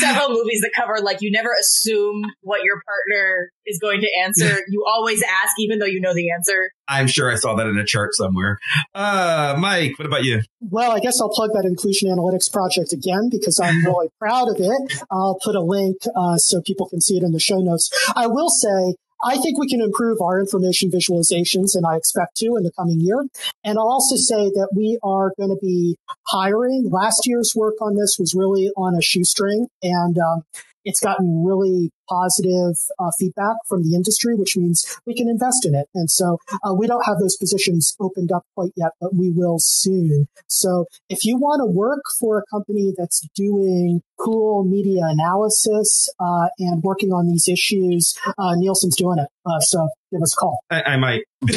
[0.00, 4.60] Several movies that cover like you never assume what your partner is going to answer.
[4.72, 6.70] You always ask, even though you know the answer.
[6.88, 8.58] I'm sure I saw that in a chart somewhere.
[8.94, 10.40] Uh, Mike, what about you?
[10.60, 14.56] Well, I guess I'll plug that inclusion analytics project again because I'm really proud of
[14.58, 15.04] it.
[15.10, 17.90] I'll put a link uh, so people can see it in the show notes.
[18.16, 18.94] I will say,
[19.24, 23.00] I think we can improve our information visualizations, and I expect to in the coming
[23.00, 23.24] year.
[23.64, 25.96] And I'll also say that we are going to be
[26.28, 26.88] hiring.
[26.90, 30.42] Last year's work on this was really on a shoestring, and um,
[30.84, 35.74] it's gotten really positive uh, feedback from the industry, which means we can invest in
[35.74, 35.86] it.
[35.94, 39.58] And so uh, we don't have those positions opened up quite yet, but we will
[39.58, 40.28] soon.
[40.48, 46.48] So if you want to work for a company that's doing cool media analysis uh,
[46.58, 49.28] and working on these issues, uh, Nielsen's doing it.
[49.44, 50.60] Uh, so give us a call.
[50.70, 51.22] I, I might.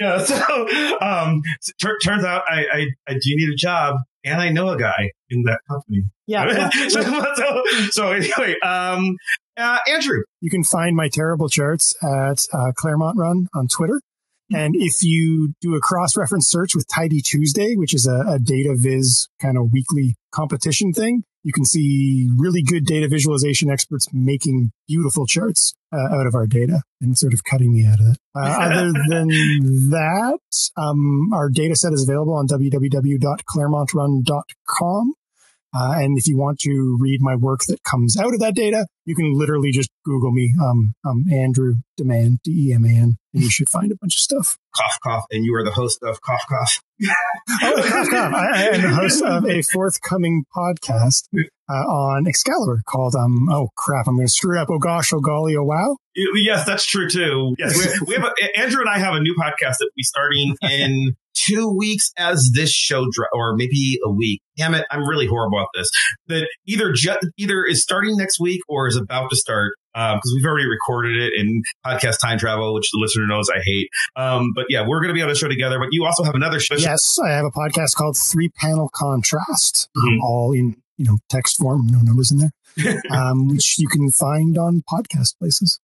[0.00, 0.18] yeah.
[0.18, 0.68] So,
[1.00, 4.78] um, t- turns out I, I, I do need a job, and I know a
[4.78, 6.04] guy in that company.
[6.26, 6.70] Yeah.
[6.88, 9.16] so, so, so anyway, um,
[9.56, 14.00] uh, Andrew, You can find my terrible charts at uh, Claremont Run on Twitter.
[14.52, 18.38] And if you do a cross reference search with Tidy Tuesday, which is a, a
[18.38, 24.08] data viz kind of weekly competition thing, you can see really good data visualization experts
[24.12, 28.06] making beautiful charts uh, out of our data and sort of cutting me out of
[28.06, 28.18] it.
[28.34, 29.28] Uh, other than
[29.90, 30.40] that,
[30.76, 35.14] um, our data set is available on www.claremontrun.com.
[35.74, 38.86] Uh, and if you want to read my work that comes out of that data,
[39.06, 43.90] you can literally just Google me, um, um, Andrew Deman, D-E-M-A-N, and you should find
[43.90, 44.56] a bunch of stuff.
[44.76, 46.80] cough, cough, and you are the host of Cough, Cough.
[47.62, 48.34] Oh, cough, cough.
[48.34, 51.24] I, am the host of a forthcoming podcast
[51.68, 54.68] uh, on Excalibur called, um, oh crap, I'm going to screw it up.
[54.70, 55.96] Oh gosh, oh golly, oh wow.
[56.14, 57.56] Yes, that's true too.
[57.58, 60.56] Yes, we, we have a, Andrew and I have a new podcast that we starting
[60.62, 64.40] in two weeks as this show dro- or maybe a week.
[64.56, 65.88] Damn it, I'm really horrible at this.
[66.28, 70.20] That either ju- either is starting next week or is about to start because um,
[70.36, 73.88] we've already recorded it in podcast time travel, which the listener knows I hate.
[74.16, 75.78] Um, but yeah, we're going to be on a show together.
[75.78, 76.76] But you also have another show.
[76.76, 80.18] Yes, I have a podcast called Three Panel Contrast, Mhm.
[80.22, 84.56] all in you know text form, no numbers in there, um, which you can find
[84.56, 85.80] on podcast places.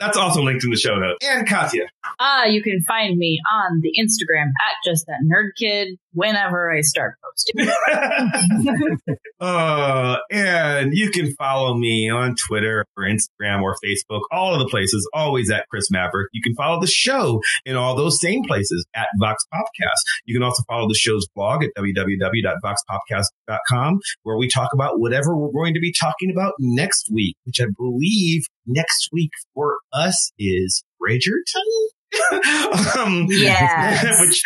[0.00, 1.26] That's also linked in the show notes.
[1.26, 1.86] And Katya.
[2.20, 6.80] Ah, you can find me on the Instagram at just that nerd kid whenever I
[6.80, 7.68] start posting.
[9.40, 14.66] uh, and you can follow me on Twitter or Instagram or Facebook, all of the
[14.66, 16.28] places, always at Chris Maverick.
[16.32, 20.00] You can follow the show in all those same places at Vox Popcast.
[20.26, 25.52] You can also follow the show's blog at www.voxpopcast.com, where we talk about whatever we're
[25.52, 30.82] going to be talking about next week, which I believe next week for us is
[31.00, 31.62] Bridgerton.
[32.96, 34.18] um, Yes.
[34.20, 34.42] which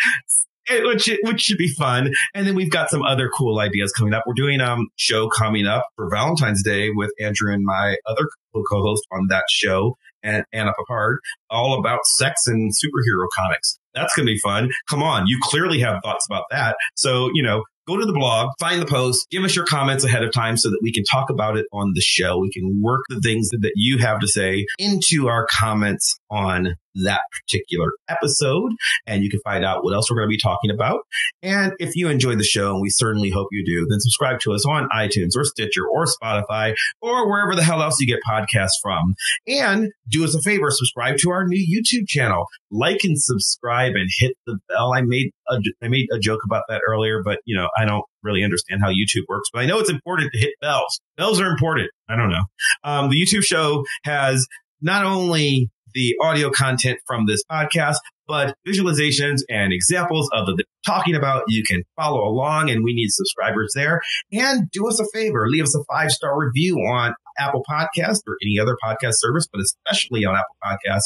[0.69, 2.11] it- which which should be fun.
[2.33, 4.23] And then we've got some other cool ideas coming up.
[4.25, 8.27] We're doing um show coming up for Valentine's Day with Andrew and my other
[8.69, 11.17] co-host on that show, and Anna Papard,
[11.49, 13.77] all about sex and superhero comics.
[13.95, 14.69] That's gonna be fun.
[14.89, 16.75] Come on, you clearly have thoughts about that.
[16.95, 17.63] So you know.
[17.85, 20.69] Go to the blog, find the post, give us your comments ahead of time so
[20.69, 22.37] that we can talk about it on the show.
[22.39, 26.75] We can work the things that, that you have to say into our comments on
[26.95, 28.71] that particular episode
[29.07, 31.01] and you can find out what else we're going to be talking about.
[31.41, 34.53] And if you enjoyed the show, and we certainly hope you do, then subscribe to
[34.53, 38.79] us on iTunes or Stitcher or Spotify or wherever the hell else you get podcasts
[38.81, 39.15] from.
[39.47, 44.09] And do us a favor, subscribe to our new YouTube channel, like and subscribe and
[44.19, 44.93] hit the bell.
[44.93, 48.03] I made a, I made a joke about that earlier, but you know, I don't
[48.21, 50.99] really understand how YouTube works, but I know it's important to hit bells.
[51.17, 51.89] Bells are important.
[52.09, 52.43] I don't know.
[52.83, 54.47] Um, the YouTube show has
[54.81, 57.97] not only the audio content from this podcast,
[58.27, 61.43] but visualizations and examples of the talking about.
[61.47, 64.01] You can follow along and we need subscribers there.
[64.31, 68.37] And do us a favor, leave us a five star review on Apple Podcast or
[68.43, 71.03] any other podcast service, but especially on Apple Podcast.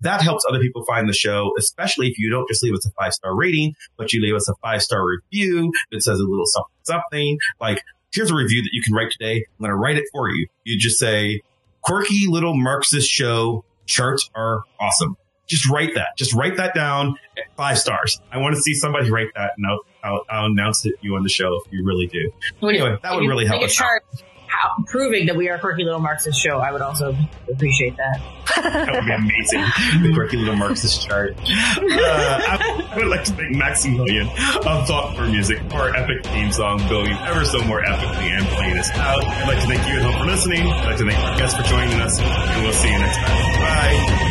[0.00, 2.90] That helps other people find the show, especially if you don't just leave us a
[2.90, 6.46] five star rating, but you leave us a five star review that says a little
[6.46, 9.36] something, something like, here's a review that you can write today.
[9.36, 10.46] I'm going to write it for you.
[10.64, 11.40] You just say,
[11.82, 15.16] quirky little Marxist show charts are awesome.
[15.46, 16.16] Just write that.
[16.16, 17.16] Just write that down.
[17.56, 18.20] Five stars.
[18.30, 21.16] I want to see somebody write that, and I'll, I'll, I'll announce it to you
[21.16, 22.30] on the show if you really do.
[22.62, 24.18] Anyway, that would really help us chart how,
[24.86, 26.58] proving that we are a quirky little Marxist show.
[26.58, 27.16] I would also
[27.50, 28.20] appreciate that.
[28.56, 29.64] That would be amazing.
[30.02, 31.36] the quirky little Marxist chart.
[31.38, 36.52] Uh, I, would like to thank Maximilian of Thought for Music for our epic theme
[36.52, 39.24] song going ever so more epically and playing us out.
[39.24, 40.66] I'd like to thank you at home for listening.
[40.66, 44.29] I'd like to thank our guests for joining us, and we'll see you next time.